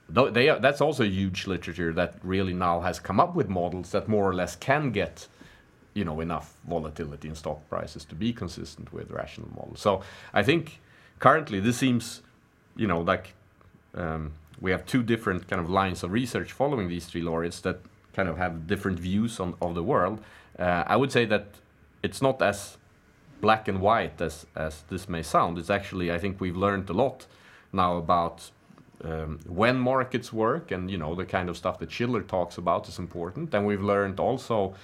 They 0.08 0.50
are, 0.50 0.58
that's 0.58 0.80
also 0.80 1.02
huge 1.04 1.46
literature 1.46 1.92
that 1.94 2.16
really 2.22 2.52
now 2.52 2.80
has 2.80 3.00
come 3.00 3.18
up 3.18 3.34
with 3.34 3.48
models 3.48 3.90
that 3.92 4.06
more 4.06 4.28
or 4.28 4.34
less 4.34 4.54
can 4.54 4.90
get 4.90 5.28
you 5.94 6.04
know 6.04 6.20
enough 6.20 6.54
volatility 6.68 7.28
in 7.28 7.34
stock 7.34 7.66
prices 7.70 8.04
to 8.04 8.14
be 8.14 8.32
consistent 8.32 8.92
with 8.92 9.10
rational 9.10 9.48
models. 9.56 9.80
So 9.80 10.02
I 10.32 10.42
think 10.42 10.80
currently 11.20 11.60
this 11.60 11.78
seems 11.78 12.22
you 12.76 12.86
know 12.86 13.00
like 13.00 13.34
um, 13.94 14.32
we 14.60 14.70
have 14.72 14.84
two 14.84 15.02
different 15.02 15.48
kind 15.48 15.60
of 15.60 15.70
lines 15.70 16.02
of 16.02 16.12
research 16.12 16.52
following 16.52 16.88
these 16.88 17.06
three 17.06 17.22
laureates 17.22 17.60
that 17.60 17.80
kind 18.12 18.28
of 18.28 18.36
have 18.36 18.66
different 18.66 18.98
views 18.98 19.40
on 19.40 19.54
of 19.62 19.74
the 19.74 19.82
world. 19.82 20.20
Uh, 20.58 20.84
I 20.86 20.96
would 20.96 21.12
say 21.12 21.24
that 21.26 21.46
it's 22.02 22.20
not 22.20 22.42
as 22.42 22.76
black 23.40 23.68
and 23.68 23.80
white 23.80 24.20
as 24.20 24.46
as 24.54 24.82
this 24.90 25.08
may 25.08 25.22
sound. 25.22 25.58
It's 25.58 25.70
actually 25.70 26.12
I 26.12 26.18
think 26.18 26.40
we've 26.40 26.56
learned 26.56 26.90
a 26.90 26.92
lot 26.92 27.26
now 27.72 27.96
about 27.96 28.50
um, 29.02 29.38
when 29.46 29.78
markets 29.78 30.32
work 30.32 30.70
and 30.70 30.90
you 30.90 30.98
know 30.98 31.14
the 31.14 31.24
kind 31.24 31.48
of 31.48 31.56
stuff 31.56 31.78
that 31.78 31.90
Shiller 31.90 32.22
talks 32.22 32.58
about 32.58 32.88
is 32.88 32.98
important. 32.98 33.54
And 33.54 33.66
we've 33.66 33.82
learned 33.82 34.20
also 34.20 34.74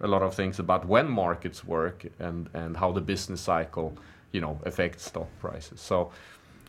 a 0.00 0.08
lot 0.08 0.22
of 0.22 0.34
things 0.34 0.58
about 0.58 0.86
when 0.86 1.08
markets 1.08 1.64
work 1.64 2.04
and 2.18 2.48
and 2.54 2.76
how 2.76 2.92
the 2.92 3.00
business 3.00 3.40
cycle 3.40 3.96
you 4.32 4.40
know 4.40 4.58
affects 4.64 5.04
stock 5.04 5.28
prices. 5.40 5.80
So 5.80 6.10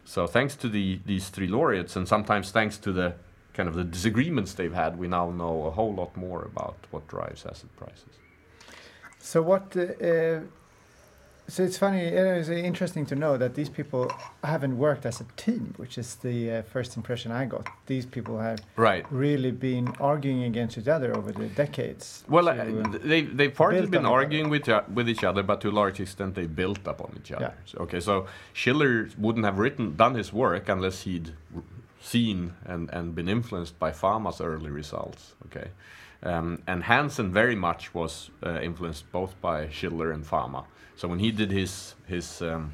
so 0.06 0.28
thanks 0.28 0.56
to 0.58 0.70
the 0.70 1.00
these 1.06 1.30
three 1.30 1.48
laureates 1.48 1.96
and 1.96 2.08
sometimes 2.08 2.52
thanks 2.52 2.78
to 2.78 2.92
the 2.92 3.14
kind 3.54 3.70
of 3.70 3.76
the 3.76 3.84
disagreements 3.84 4.54
they've 4.54 4.74
had, 4.74 4.98
we 4.98 5.08
now 5.08 5.30
know 5.30 5.66
a 5.66 5.72
whole 5.72 5.94
lot 5.94 6.16
more 6.18 6.42
about 6.44 6.76
what 6.92 7.08
drives 7.08 7.46
asset 7.46 7.70
prices. 7.78 8.18
So 9.20 9.42
what? 9.42 9.76
Uh, 9.78 10.06
uh, 10.06 10.40
so 11.48 11.64
it's 11.64 11.78
funny. 11.78 12.08
uh, 12.08 12.40
It's 12.40 12.50
interesting 12.50 13.06
to 13.08 13.16
know 13.16 13.38
that 13.38 13.54
these 13.56 13.70
people 13.70 14.12
haven't 14.44 14.78
worked 14.78 15.06
as 15.06 15.22
a 15.22 15.26
team, 15.36 15.74
which 15.78 15.98
is 15.98 16.16
the 16.16 16.52
uh, 16.52 16.62
first 16.64 16.96
impression 16.98 17.32
I 17.32 17.46
got. 17.46 17.68
These 17.86 18.06
people 18.06 18.40
have 18.40 18.60
Right. 18.78 19.06
really 19.12 19.52
been 19.52 19.88
arguing 20.00 20.44
against 20.44 20.78
each 20.78 20.88
other 20.88 21.16
over 21.18 21.32
the 21.32 21.48
decades. 21.48 22.24
Well, 22.30 22.46
to, 22.46 22.52
uh, 22.52 22.82
uh, 22.82 22.98
they 23.04 23.22
they've 23.24 23.54
partly 23.56 23.86
been 23.88 24.06
on 24.06 24.06
each 24.06 24.06
other. 24.06 24.16
arguing 24.24 24.50
with 24.50 24.68
each- 24.70 24.88
with 24.96 25.08
each 25.10 25.24
other, 25.24 25.44
but 25.44 25.60
to 25.62 25.70
a 25.70 25.76
large 25.82 26.00
extent 26.00 26.36
they 26.36 26.48
built 26.48 26.88
upon 26.88 27.12
each 27.20 27.32
other. 27.32 27.54
Yeah. 27.56 27.66
So, 27.72 27.78
okay, 27.84 28.00
so 28.00 28.26
Shiller 28.54 29.10
wouldn't 29.18 29.46
have 29.46 29.58
written 29.60 29.96
done 29.98 30.16
his 30.16 30.32
work 30.34 30.70
unless 30.70 31.04
he'd 31.04 31.34
seen 32.02 32.54
and 32.66 32.90
and 32.94 33.16
been 33.16 33.30
influenced 33.30 33.78
by 33.80 33.92
Fama's 33.92 34.42
early 34.42 34.70
results. 34.72 35.36
Okay, 35.46 35.70
Um, 36.26 36.60
and 36.68 36.84
Hansen 36.84 37.34
very 37.34 37.56
much 37.56 37.94
was 37.94 38.32
uh, 38.46 38.60
influenced 38.62 39.12
both 39.12 39.34
by 39.42 39.70
Shiller 39.70 40.12
and 40.14 40.26
Fama. 40.26 40.64
So 40.96 41.08
when 41.08 41.20
he 41.20 41.32
did 41.32 41.52
his 41.52 41.96
his 42.08 42.42
um, 42.42 42.74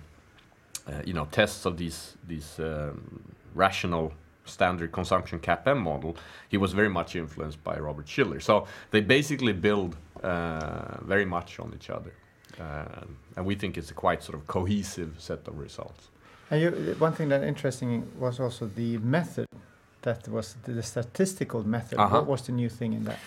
uh, 0.88 1.01
you 1.05 1.13
know 1.13 1.27
tests 1.32 1.65
of 1.65 1.77
these 1.77 2.15
these 2.27 2.60
um, 2.60 3.21
rational 3.55 4.12
standard 4.45 4.91
consumption 4.91 5.39
CAPM 5.39 5.79
model, 5.79 6.15
he 6.49 6.58
was 6.58 6.73
very 6.73 6.89
much 6.89 7.15
influenced 7.15 7.63
by 7.63 7.77
Robert 7.77 8.08
Shiller. 8.08 8.39
So 8.39 8.65
they 8.91 9.01
basically 9.01 9.53
build 9.53 9.95
uh, 10.23 10.97
very 11.01 11.25
much 11.25 11.60
on 11.60 11.73
each 11.75 11.89
other, 11.89 12.13
uh, 12.60 13.05
and 13.36 13.45
we 13.45 13.55
think 13.55 13.77
it's 13.77 13.91
a 13.91 13.93
quite 13.93 14.23
sort 14.23 14.38
of 14.38 14.47
cohesive 14.47 15.12
set 15.17 15.47
of 15.47 15.58
results. 15.58 16.10
And 16.51 16.62
you, 16.62 16.95
one 16.97 17.13
thing 17.13 17.29
that 17.29 17.43
interesting 17.43 18.12
was 18.17 18.39
also 18.39 18.69
the 18.75 18.97
method 18.97 19.45
that 20.01 20.27
was 20.27 20.55
the 20.63 20.82
statistical 20.82 21.63
method. 21.63 21.99
Uh 21.99 22.08
-huh. 22.08 22.12
What 22.12 22.27
was 22.27 22.41
the 22.41 22.51
new 22.51 22.69
thing 22.69 22.93
in 22.93 23.03
that? 23.05 23.17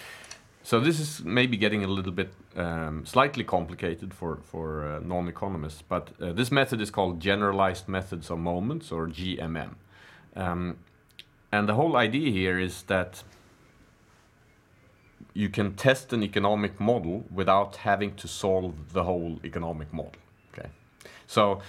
So 0.65 0.79
this 0.79 1.01
is 1.01 1.25
maybe 1.25 1.57
getting 1.57 1.85
a 1.85 1.89
little 1.89 2.13
bit 2.13 2.33
um, 2.57 3.05
slightly 3.05 3.45
complicated 3.45 4.15
for 4.15 4.39
for 4.43 4.87
uh, 4.87 5.01
non-economists, 5.01 5.83
but 5.89 6.11
uh, 6.21 6.33
this 6.33 6.53
method 6.53 6.81
is 6.81 6.91
called 6.91 7.21
generalized 7.21 7.89
methods 7.89 8.31
of 8.31 8.39
moments 8.39 8.93
or 8.93 9.09
GMM, 9.09 9.75
um, 10.37 10.77
and 11.51 11.69
the 11.69 11.75
whole 11.75 11.97
idea 11.97 12.31
here 12.31 12.59
is 12.61 12.83
that 12.83 13.25
you 15.35 15.49
can 15.49 15.75
test 15.75 16.13
an 16.13 16.23
economic 16.23 16.79
model 16.79 17.25
without 17.35 17.77
having 17.77 18.15
to 18.17 18.29
solve 18.29 18.75
the 18.93 19.03
whole 19.03 19.41
economic 19.45 19.93
model. 19.93 20.21
Okay, 20.53 20.69
so 21.27 21.61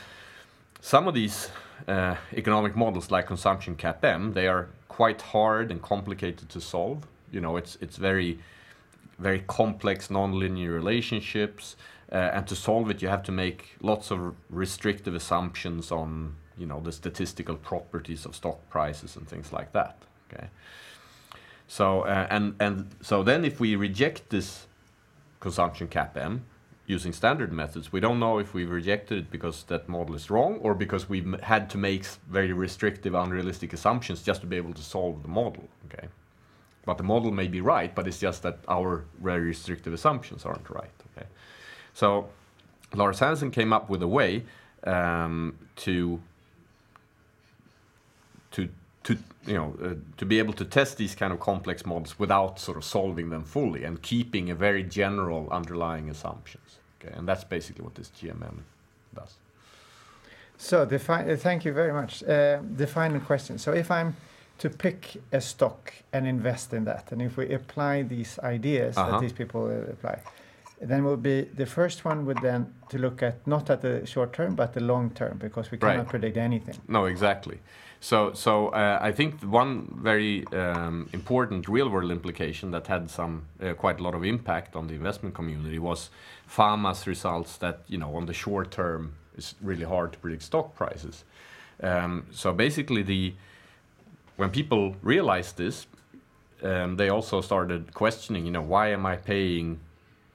some 0.82 1.08
of 1.08 1.15
these 1.15 1.49
uh, 1.88 2.15
economic 2.34 2.75
models 2.75 3.10
like 3.10 3.25
consumption 3.25 3.75
CAPM, 3.75 4.34
they 4.34 4.47
are 4.47 4.67
quite 4.88 5.21
hard 5.21 5.71
and 5.71 5.82
complicated 5.82 6.49
to 6.49 6.62
solve. 6.62 7.08
You 7.32 7.41
know, 7.41 7.58
it's 7.58 7.77
it's 7.82 7.97
very 7.97 8.38
very 9.23 9.43
complex 9.47 10.09
nonlinear 10.09 10.73
relationships, 10.73 11.75
uh, 12.12 12.36
and 12.36 12.45
to 12.47 12.55
solve 12.55 12.89
it, 12.91 13.01
you 13.01 13.07
have 13.07 13.23
to 13.23 13.31
make 13.31 13.75
lots 13.81 14.12
of 14.12 14.36
restrictive 14.49 15.15
assumptions 15.15 15.91
on 15.91 16.36
you 16.57 16.67
know 16.67 16.79
the 16.79 16.91
statistical 16.91 17.55
properties 17.55 18.25
of 18.25 18.36
stock 18.36 18.59
prices 18.69 19.15
and 19.15 19.27
things 19.27 19.51
like 19.51 19.71
that. 19.71 19.95
Okay, 20.27 20.47
so 21.67 22.01
uh, 22.01 22.27
and 22.29 22.55
and 22.59 22.75
so 23.01 23.23
then 23.23 23.43
if 23.45 23.59
we 23.59 23.75
reject 23.75 24.29
this 24.29 24.67
consumption 25.39 25.88
CAPM 25.88 26.41
using 26.86 27.13
standard 27.13 27.51
methods, 27.51 27.91
we 27.91 27.99
don't 27.99 28.19
know 28.19 28.39
if 28.39 28.53
we've 28.53 28.69
rejected 28.69 29.17
it 29.17 29.31
because 29.31 29.63
that 29.63 29.88
model 29.88 30.15
is 30.15 30.29
wrong 30.29 30.57
or 30.62 30.73
because 30.73 31.07
we've 31.07 31.39
had 31.41 31.69
to 31.69 31.77
make 31.77 32.05
very 32.29 32.53
restrictive, 32.53 33.13
unrealistic 33.13 33.73
assumptions 33.73 34.21
just 34.21 34.41
to 34.41 34.47
be 34.47 34.57
able 34.57 34.73
to 34.73 34.81
solve 34.81 35.21
the 35.23 35.29
model. 35.29 35.67
Okay, 35.86 36.07
but 36.85 36.97
the 36.97 37.03
model 37.03 37.31
may 37.31 37.47
be 37.47 37.61
right, 37.61 37.93
but 37.93 38.07
it's 38.07 38.19
just 38.19 38.43
that 38.43 38.59
our 38.67 39.05
very 39.21 39.41
restrictive 39.41 39.93
assumptions 39.93 40.45
aren't 40.45 40.69
right. 40.69 40.91
Okay, 41.15 41.27
so 41.93 42.29
Lars 42.93 43.19
Hansen 43.19 43.51
came 43.51 43.73
up 43.73 43.89
with 43.89 44.01
a 44.01 44.07
way 44.07 44.43
um, 44.83 45.57
to 45.77 46.19
to 48.51 48.69
to 49.03 49.17
you 49.45 49.53
know 49.53 49.75
uh, 49.83 49.93
to 50.17 50.25
be 50.25 50.39
able 50.39 50.53
to 50.53 50.65
test 50.65 50.97
these 50.97 51.15
kind 51.15 51.33
of 51.33 51.39
complex 51.39 51.85
models 51.85 52.19
without 52.19 52.59
sort 52.59 52.77
of 52.77 52.83
solving 52.83 53.29
them 53.29 53.43
fully 53.43 53.83
and 53.83 54.01
keeping 54.01 54.49
a 54.49 54.55
very 54.55 54.83
general 54.83 55.47
underlying 55.51 56.09
assumptions. 56.09 56.77
Okay, 57.01 57.13
and 57.17 57.27
that's 57.27 57.43
basically 57.43 57.83
what 57.83 57.95
this 57.95 58.11
GMM 58.21 58.59
does. 59.15 59.35
So 60.57 60.85
the 60.85 60.95
uh, 61.11 61.35
thank 61.35 61.65
you 61.65 61.73
very 61.73 61.93
much. 61.93 62.23
Uh, 62.23 62.59
the 62.75 62.87
final 62.87 63.19
question. 63.19 63.57
So 63.57 63.73
if 63.73 63.89
I'm 63.91 64.15
to 64.57 64.69
pick 64.69 65.21
a 65.31 65.41
stock 65.41 65.93
and 66.11 66.27
invest 66.27 66.73
in 66.73 66.85
that, 66.85 67.11
and 67.11 67.21
if 67.21 67.37
we 67.37 67.53
apply 67.53 68.03
these 68.03 68.39
ideas 68.55 68.97
uh 68.97 69.01
-huh. 69.01 69.05
that 69.05 69.13
uh-huh. 69.13 69.21
these 69.21 69.35
people 69.35 69.61
uh, 69.61 69.93
apply, 69.93 70.17
then 70.87 71.03
we'll 71.03 71.17
be 71.17 71.47
the 71.55 71.65
first 71.65 72.05
one 72.05 72.23
would 72.25 72.41
then 72.41 72.65
to 72.89 72.97
look 72.97 73.23
at 73.23 73.35
not 73.45 73.69
at 73.69 73.81
the 73.81 74.05
short 74.05 74.33
term 74.33 74.55
but 74.55 74.73
the 74.73 74.79
long 74.79 75.13
term 75.13 75.37
because 75.37 75.71
we 75.71 75.77
cannot 75.77 75.97
right. 75.97 76.09
predict 76.09 76.37
anything. 76.37 76.75
No, 76.87 77.05
exactly. 77.05 77.57
So, 78.03 78.33
so 78.33 78.67
uh, 78.67 78.99
I 79.01 79.13
think 79.13 79.41
one 79.43 79.87
very 80.03 80.45
um, 80.51 81.07
important 81.13 81.69
real-world 81.69 82.11
implication 82.11 82.71
that 82.71 82.87
had 82.87 83.09
some 83.09 83.43
uh, 83.61 83.73
quite 83.75 84.01
a 84.01 84.03
lot 84.03 84.13
of 84.13 84.25
impact 84.25 84.75
on 84.75 84.87
the 84.87 84.93
investment 84.93 85.33
community 85.33 85.79
was 85.79 86.09
Fama's 86.45 87.07
results. 87.07 87.55
That 87.57 87.79
you 87.87 87.97
know, 87.97 88.13
on 88.17 88.25
the 88.25 88.33
short 88.33 88.71
term, 88.71 89.13
it's 89.37 89.55
really 89.61 89.85
hard 89.85 90.11
to 90.11 90.19
predict 90.19 90.43
stock 90.43 90.75
prices. 90.75 91.23
Um, 91.81 92.25
so 92.31 92.51
basically, 92.51 93.03
the 93.03 93.35
when 94.37 94.49
people 94.49 94.95
realized 95.01 95.57
this, 95.57 95.87
um, 96.61 96.95
they 96.97 97.09
also 97.09 97.41
started 97.41 97.93
questioning. 97.93 98.45
You 98.45 98.51
know, 98.51 98.61
why 98.61 98.89
am 98.89 99.05
I 99.05 99.15
paying, 99.17 99.79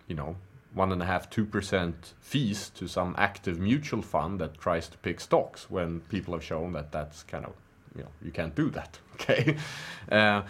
you 0.07 0.15
know, 0.15 0.37
one 0.75 0.93
and 0.93 1.03
a 1.03 1.07
half, 1.07 1.31
two 1.31 1.45
percent 1.45 2.15
fees 2.21 2.71
to 2.71 2.87
some 2.87 3.15
active 3.19 3.59
mutual 3.59 4.03
fund 4.03 4.41
that 4.41 4.59
tries 4.59 4.89
to 4.89 4.99
pick 4.99 5.21
stocks 5.21 5.71
when 5.71 6.01
people 6.09 6.35
have 6.35 6.45
shown 6.45 6.73
that 6.73 6.93
that's 6.93 7.23
kind 7.23 7.45
of, 7.45 7.53
you 7.97 8.03
know, 8.03 8.11
you 8.23 8.31
can't 8.31 8.55
do 8.55 8.71
that. 8.71 8.99
Okay. 9.21 9.57
Uh, 10.13 10.43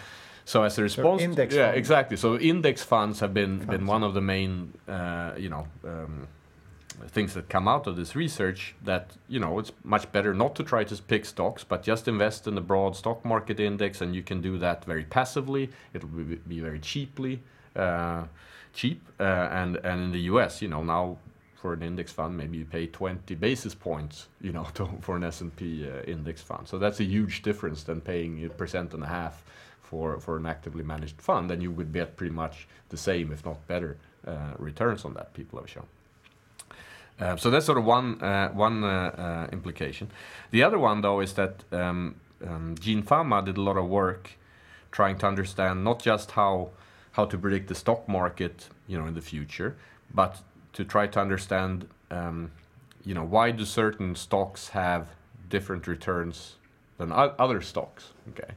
so 0.45 0.63
as 0.63 0.79
a 0.79 0.83
response, 0.83 1.23
so 1.23 1.25
index 1.25 1.55
yeah, 1.55 1.71
exactly. 1.71 2.19
So 2.19 2.39
index 2.39 2.83
funds 2.83 3.21
have 3.21 3.33
been 3.33 3.59
funds. 3.61 3.71
been 3.71 3.87
one 3.87 4.03
of 4.03 4.13
the 4.13 4.21
main, 4.21 4.75
uh, 4.87 5.33
you 5.39 5.49
know, 5.49 5.67
um, 5.85 6.29
things 7.07 7.35
that 7.35 7.49
come 7.49 7.69
out 7.69 7.87
of 7.87 7.97
this 7.97 8.17
research. 8.17 8.75
That 8.85 9.13
you 9.29 9.41
know, 9.41 9.59
it's 9.59 9.73
much 9.85 10.11
better 10.13 10.35
not 10.35 10.55
to 10.57 10.65
try 10.65 10.85
to 10.85 11.03
pick 11.03 11.25
stocks, 11.25 11.65
but 11.65 11.83
just 11.83 12.09
invest 12.09 12.47
in 12.47 12.55
the 12.55 12.61
broad 12.61 12.97
stock 12.97 13.25
market 13.25 13.61
index, 13.61 14.01
and 14.01 14.15
you 14.15 14.23
can 14.23 14.41
do 14.41 14.59
that 14.59 14.85
very 14.85 15.05
passively. 15.05 15.71
It'll 15.95 16.09
be, 16.09 16.37
be 16.37 16.61
very 16.61 16.81
cheaply. 16.81 17.43
Uh, 17.77 18.25
cheap. 18.73 19.03
Uh, 19.19 19.23
and 19.51 19.77
and 19.77 20.03
in 20.03 20.13
the 20.13 20.21
U.S., 20.33 20.63
you 20.63 20.69
know, 20.69 20.83
now 20.83 21.19
for 21.61 21.73
an 21.73 21.83
index 21.83 22.13
fund, 22.13 22.37
maybe 22.37 22.59
you 22.59 22.65
pay 22.65 22.87
20 22.87 23.35
basis 23.35 23.75
points, 23.75 24.29
you 24.41 24.53
know, 24.53 24.67
to, 24.75 24.89
for 25.01 25.17
an 25.17 25.25
S&P 25.25 25.89
uh, 25.89 26.03
index 26.03 26.41
fund. 26.41 26.69
So 26.69 26.79
that's 26.79 27.01
a 27.01 27.05
huge 27.05 27.43
difference 27.43 27.83
than 27.83 28.01
paying 28.01 28.45
a 28.45 28.49
percent 28.49 28.95
and 28.95 29.03
a 29.03 29.09
half 29.09 29.45
for 29.83 30.21
for 30.21 30.37
an 30.37 30.47
actively 30.47 30.85
managed 30.85 31.21
fund, 31.21 31.51
and 31.51 31.63
you 31.63 31.73
would 31.73 31.93
get 31.93 32.17
pretty 32.17 32.35
much 32.35 32.69
the 32.91 32.97
same, 32.97 33.33
if 33.33 33.45
not 33.45 33.67
better, 33.67 33.97
uh, 34.27 34.53
returns 34.59 35.05
on 35.05 35.15
that. 35.15 35.33
People 35.35 35.59
have 35.59 35.69
shown. 35.69 35.87
Uh, 37.21 37.37
so 37.37 37.51
that's 37.51 37.67
sort 37.67 37.79
of 37.79 37.85
one 37.85 38.23
uh, 38.23 38.49
one 38.51 38.85
uh, 38.85 38.89
uh, 38.89 39.49
implication. 39.53 40.11
The 40.51 40.63
other 40.63 40.79
one, 40.79 41.01
though, 41.01 41.21
is 41.21 41.33
that 41.35 41.65
um, 41.73 42.17
um, 42.47 42.77
Gene 42.79 43.03
Fama 43.03 43.43
did 43.43 43.57
a 43.57 43.61
lot 43.61 43.77
of 43.77 43.87
work 43.87 44.31
trying 44.93 45.19
to 45.19 45.27
understand 45.27 45.85
not 45.85 46.01
just 46.01 46.33
how 46.33 46.71
how 47.13 47.25
to 47.27 47.37
predict 47.37 47.69
the 47.69 47.75
stock 47.75 48.09
market, 48.09 48.69
you 48.87 48.97
know, 48.99 49.07
in 49.07 49.15
the 49.15 49.21
future, 49.21 49.77
but 50.15 50.41
to 50.73 50.85
try 50.85 51.07
to 51.09 51.21
understand, 51.21 51.89
um, 52.11 52.53
you 53.05 53.15
know, 53.15 53.25
why 53.25 53.51
do 53.51 53.65
certain 53.65 54.15
stocks 54.15 54.69
have 54.69 55.09
different 55.49 55.89
returns 55.89 56.57
than 56.99 57.11
other 57.13 57.61
stocks? 57.61 58.13
Okay. 58.29 58.53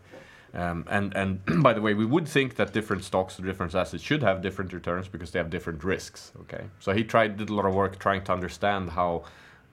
Um, 0.53 0.85
and 0.89 1.15
and 1.15 1.41
by 1.63 1.73
the 1.73 1.81
way, 1.81 1.93
we 1.93 2.05
would 2.05 2.27
think 2.27 2.55
that 2.55 2.73
different 2.73 3.03
stocks 3.03 3.39
or 3.39 3.43
different 3.43 3.73
assets 3.73 4.03
should 4.03 4.23
have 4.23 4.41
different 4.41 4.73
returns 4.73 5.07
because 5.07 5.31
they 5.31 5.39
have 5.39 5.49
different 5.49 5.83
risks. 5.83 6.31
Okay, 6.41 6.65
so 6.79 6.93
he 6.93 7.03
tried 7.03 7.37
did 7.37 7.49
a 7.49 7.53
lot 7.53 7.65
of 7.65 7.73
work 7.73 7.99
trying 7.99 8.23
to 8.25 8.33
understand 8.33 8.91
how 8.91 9.23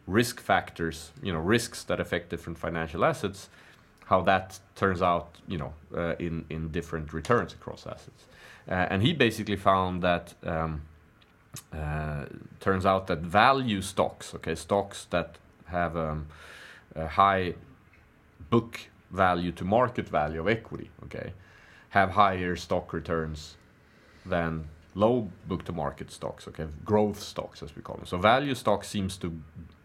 risk 0.07 0.41
factors, 0.41 1.11
you 1.23 1.33
know, 1.33 1.41
risks 1.41 1.85
that 1.85 2.01
affect 2.01 2.31
different 2.31 2.59
financial 2.59 3.05
assets, 3.05 3.49
how 4.07 4.23
that 4.23 4.59
turns 4.75 5.03
out, 5.03 5.37
you 5.49 5.59
know, 5.59 5.75
uh, 5.97 6.15
in 6.19 6.45
in 6.49 6.69
different 6.69 7.13
returns 7.13 7.53
across 7.53 7.87
assets. 7.87 8.25
Uh, 8.69 8.87
and 8.91 9.03
he 9.03 9.13
basically 9.13 9.57
found 9.57 10.03
that 10.03 10.35
um, 10.45 10.83
uh, 11.73 12.27
turns 12.61 12.85
out 12.87 13.07
that 13.07 13.19
value 13.19 13.81
stocks, 13.81 14.35
okay, 14.35 14.55
stocks 14.55 15.07
that 15.11 15.37
have 15.67 15.97
um, 15.97 16.27
a 16.95 17.09
high 17.09 17.55
book 18.51 18.81
value 19.11 19.53
to 19.53 19.65
market 19.65 20.09
value 20.09 20.41
of 20.41 20.49
equity, 20.49 20.91
okay, 21.05 21.33
have 21.91 22.11
higher 22.11 22.57
stock 22.57 22.93
returns 22.93 23.57
than 24.27 24.69
low 24.95 25.31
book 25.47 25.65
to 25.65 25.73
market 25.73 26.11
stocks, 26.11 26.49
okay, 26.49 26.67
growth 26.85 27.21
stocks 27.21 27.63
as 27.63 27.75
we 27.75 27.83
call 27.83 27.97
them. 27.97 28.07
So 28.07 28.19
value 28.19 28.55
stocks 28.55 28.89
seems 28.89 29.17
to 29.19 29.33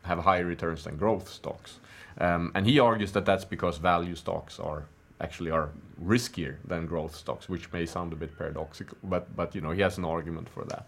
have 0.03 0.19
higher 0.19 0.45
returns 0.45 0.83
than 0.83 0.97
growth 0.97 1.29
stocks. 1.29 1.79
Um, 2.19 2.51
and 2.55 2.65
he 2.65 2.79
argues 2.79 3.11
that 3.13 3.25
that's 3.25 3.45
because 3.45 3.77
value 3.77 4.15
stocks 4.15 4.59
are 4.59 4.85
actually 5.21 5.51
are 5.51 5.69
riskier 6.03 6.57
than 6.65 6.85
growth 6.85 7.15
stocks, 7.15 7.47
which 7.47 7.71
may 7.71 7.85
sound 7.85 8.13
a 8.13 8.15
bit 8.15 8.37
paradoxical, 8.37 8.97
but 9.03 9.35
but 9.35 9.55
you 9.55 9.61
know 9.61 9.71
he 9.71 9.81
has 9.81 9.97
an 9.97 10.05
argument 10.05 10.49
for 10.49 10.65
that. 10.65 10.85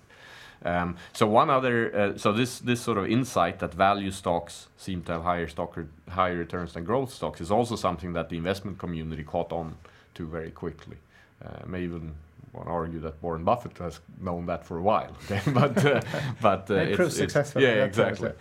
Um, 0.63 0.97
so 1.13 1.27
one 1.27 1.49
other, 1.49 1.95
uh, 1.95 2.17
so 2.17 2.31
this 2.31 2.59
this 2.59 2.81
sort 2.81 2.97
of 2.97 3.05
insight 3.07 3.59
that 3.59 3.73
value 3.73 4.11
stocks 4.11 4.67
seem 4.77 5.03
to 5.03 5.13
have 5.13 5.23
higher 5.23 5.47
stock 5.47 5.77
re 5.77 5.85
higher 6.09 6.37
returns 6.37 6.73
than 6.73 6.83
growth 6.83 7.13
stocks 7.13 7.41
is 7.41 7.51
also 7.51 7.75
something 7.75 8.13
that 8.13 8.29
the 8.29 8.37
investment 8.37 8.79
community 8.79 9.23
caught 9.23 9.51
on 9.51 9.77
to 10.15 10.27
very 10.27 10.51
quickly. 10.51 10.97
Uh, 11.43 11.65
may 11.67 11.83
even 11.83 12.15
to 12.63 12.69
argue 12.69 12.99
that 12.99 13.21
Warren 13.21 13.43
Buffett 13.43 13.77
has 13.79 13.99
known 14.19 14.45
that 14.45 14.65
for 14.65 14.77
a 14.77 14.81
while, 14.81 15.15
okay? 15.25 15.41
but 15.51 15.85
uh, 15.85 16.01
but 16.41 16.69
uh, 16.71 16.75
it's, 16.75 16.99
it's, 16.99 17.17
successful. 17.17 17.61
Yeah, 17.61 17.83
exactly. 17.83 18.31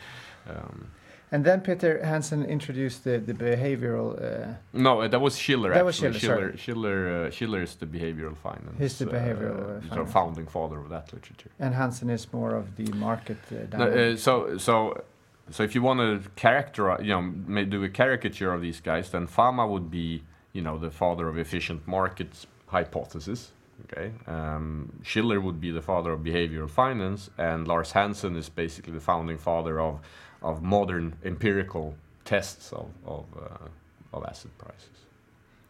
Um, 0.48 0.88
And 1.32 1.44
then 1.44 1.60
Peter 1.62 2.04
Hansen 2.04 2.44
introduced 2.44 3.04
the, 3.04 3.18
the 3.18 3.34
behavioral. 3.34 4.08
Uh, 4.22 4.54
No, 4.72 5.00
uh, 5.00 5.08
that 5.08 5.20
was 5.20 5.36
Shiller. 5.36 5.72
That 5.74 5.84
was 5.84 6.02
actually. 6.02 6.20
Shiller, 6.20 6.56
Shiller. 6.56 6.56
Shiller, 6.56 7.26
uh, 7.26 7.30
Shiller 7.30 7.62
is 7.62 7.74
the 7.74 7.86
behavioral 7.86 8.36
finance. 8.36 8.76
He's 8.78 8.98
the 8.98 9.06
behavioral, 9.06 9.58
uh, 9.60 9.78
uh, 9.78 9.80
finance. 9.88 10.12
founding 10.12 10.46
father 10.46 10.78
of 10.78 10.88
that 10.90 11.12
literature. 11.12 11.50
and 11.58 11.74
Hansen 11.74 12.10
is 12.10 12.32
more 12.32 12.54
of 12.54 12.76
the 12.76 12.90
market 12.92 13.38
uh, 13.50 13.76
No, 13.78 13.86
uh, 13.86 14.16
so, 14.16 14.58
so, 14.58 15.02
so 15.50 15.62
if 15.62 15.74
you 15.74 15.82
want 15.82 16.00
to 16.00 16.28
characterize, 16.36 17.02
you 17.02 17.08
know, 17.08 17.64
do 17.64 17.82
a 17.82 17.88
caricature 17.88 18.52
of 18.52 18.60
these 18.60 18.80
guys, 18.80 19.10
then 19.10 19.26
Fama 19.26 19.66
would 19.66 19.90
be, 19.90 20.22
you 20.52 20.62
know, 20.62 20.78
the 20.78 20.90
father 20.90 21.28
of 21.28 21.36
efficient 21.38 21.86
markets 21.86 22.46
hypothesis. 22.66 23.52
Okay, 23.86 24.12
um, 24.28 25.00
Shiller 25.02 25.40
would 25.40 25.60
be 25.60 25.70
the 25.72 25.82
father 25.82 26.12
of 26.12 26.20
behavioral 26.20 26.70
finance, 26.70 27.28
and 27.36 27.66
Lars 27.66 27.90
Hansen 27.92 28.36
is 28.36 28.48
basically 28.48 28.92
the 28.92 29.00
founding 29.00 29.36
father 29.36 29.80
of 29.80 30.00
of 30.44 30.62
modern 30.62 31.12
empirical 31.24 31.94
tests 32.24 32.72
of 32.72 32.86
of, 33.06 33.24
uh, 33.36 34.16
of 34.16 34.24
asset 34.24 34.50
prices. 34.58 34.98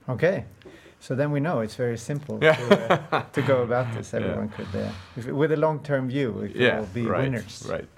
Okay, 0.09 0.45
so 1.01 1.15
then 1.15 1.31
we 1.33 1.41
know 1.41 1.61
it's 1.63 1.77
very 1.77 1.97
simple 1.99 2.39
Yeah. 2.43 2.57
to, 2.57 3.15
uh, 3.17 3.23
to 3.33 3.43
go 3.43 3.63
about 3.63 3.87
this. 3.95 4.13
Yeah. 4.15 4.21
Everyone 4.21 4.49
could, 4.51 4.75
uh, 4.75 4.91
if, 5.17 5.27
with 5.27 5.53
a 5.53 5.57
long-term 5.57 6.09
view, 6.09 6.51
Yeah, 6.55 6.79
all 6.81 6.87
be 6.95 7.07
right, 7.07 7.23
winners. 7.23 7.67
right. 7.71 7.89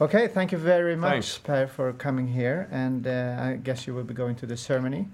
Okay, 0.00 0.28
thank 0.28 0.52
you 0.52 0.58
very 0.58 0.96
much, 0.96 1.10
Thanks. 1.12 1.38
Per, 1.38 1.66
for 1.66 1.92
coming 1.92 2.26
here. 2.28 2.68
And 2.70 3.06
uh, 3.06 3.36
I 3.48 3.56
guess 3.62 3.86
you 3.86 3.94
will 3.96 4.04
be 4.04 4.14
going 4.14 4.36
to 4.36 4.46
the 4.46 4.56
ceremony. 4.56 5.08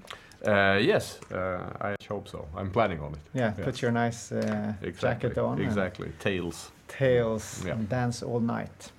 Uh, 0.46 0.78
yes, 0.80 1.20
uh, 1.32 1.36
I 1.80 1.94
hope 2.08 2.28
so. 2.28 2.46
I'm 2.56 2.70
planning 2.70 3.00
on 3.00 3.12
it. 3.12 3.20
Yeah, 3.34 3.52
Yeah. 3.58 3.64
put 3.64 3.80
your 3.82 3.92
nice 3.92 4.32
uh, 4.32 4.74
Exactly. 4.82 5.28
jacket 5.30 5.38
on. 5.38 5.60
Exactly. 5.60 6.08
Tails. 6.18 6.70
Tails 6.88 7.62
Yeah. 7.66 7.74
and 7.74 7.88
dance 7.88 8.22
all 8.26 8.40
night. 8.40 8.92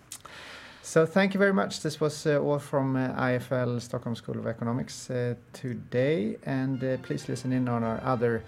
So 0.85 1.05
thank 1.05 1.33
you 1.33 1.37
very 1.37 1.53
much. 1.53 1.79
This 1.79 2.01
was 2.01 2.27
uh, 2.27 2.39
all 2.39 2.59
from 2.59 2.97
uh, 2.97 3.13
IFL 3.13 3.81
Stockholm 3.81 4.15
School 4.15 4.37
of 4.37 4.45
Economics 4.45 5.09
uh, 5.09 5.35
today, 5.53 6.35
and 6.43 6.83
uh, 6.83 6.97
please 6.97 7.29
listen 7.29 7.53
in 7.53 7.69
on 7.69 7.85
our 7.85 8.01
other 8.03 8.43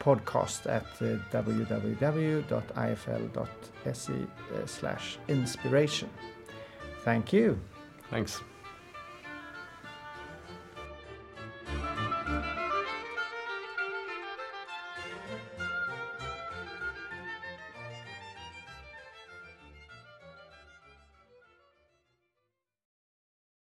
podcast 0.00 0.66
at 0.66 0.82
uh, 1.00 1.16
www.ifl.se 1.30 2.42
uh, 4.12 4.66
slash 4.66 5.18
inspiration. 5.28 6.10
Thank 7.04 7.32
you. 7.32 7.56
Thanks. 8.10 8.40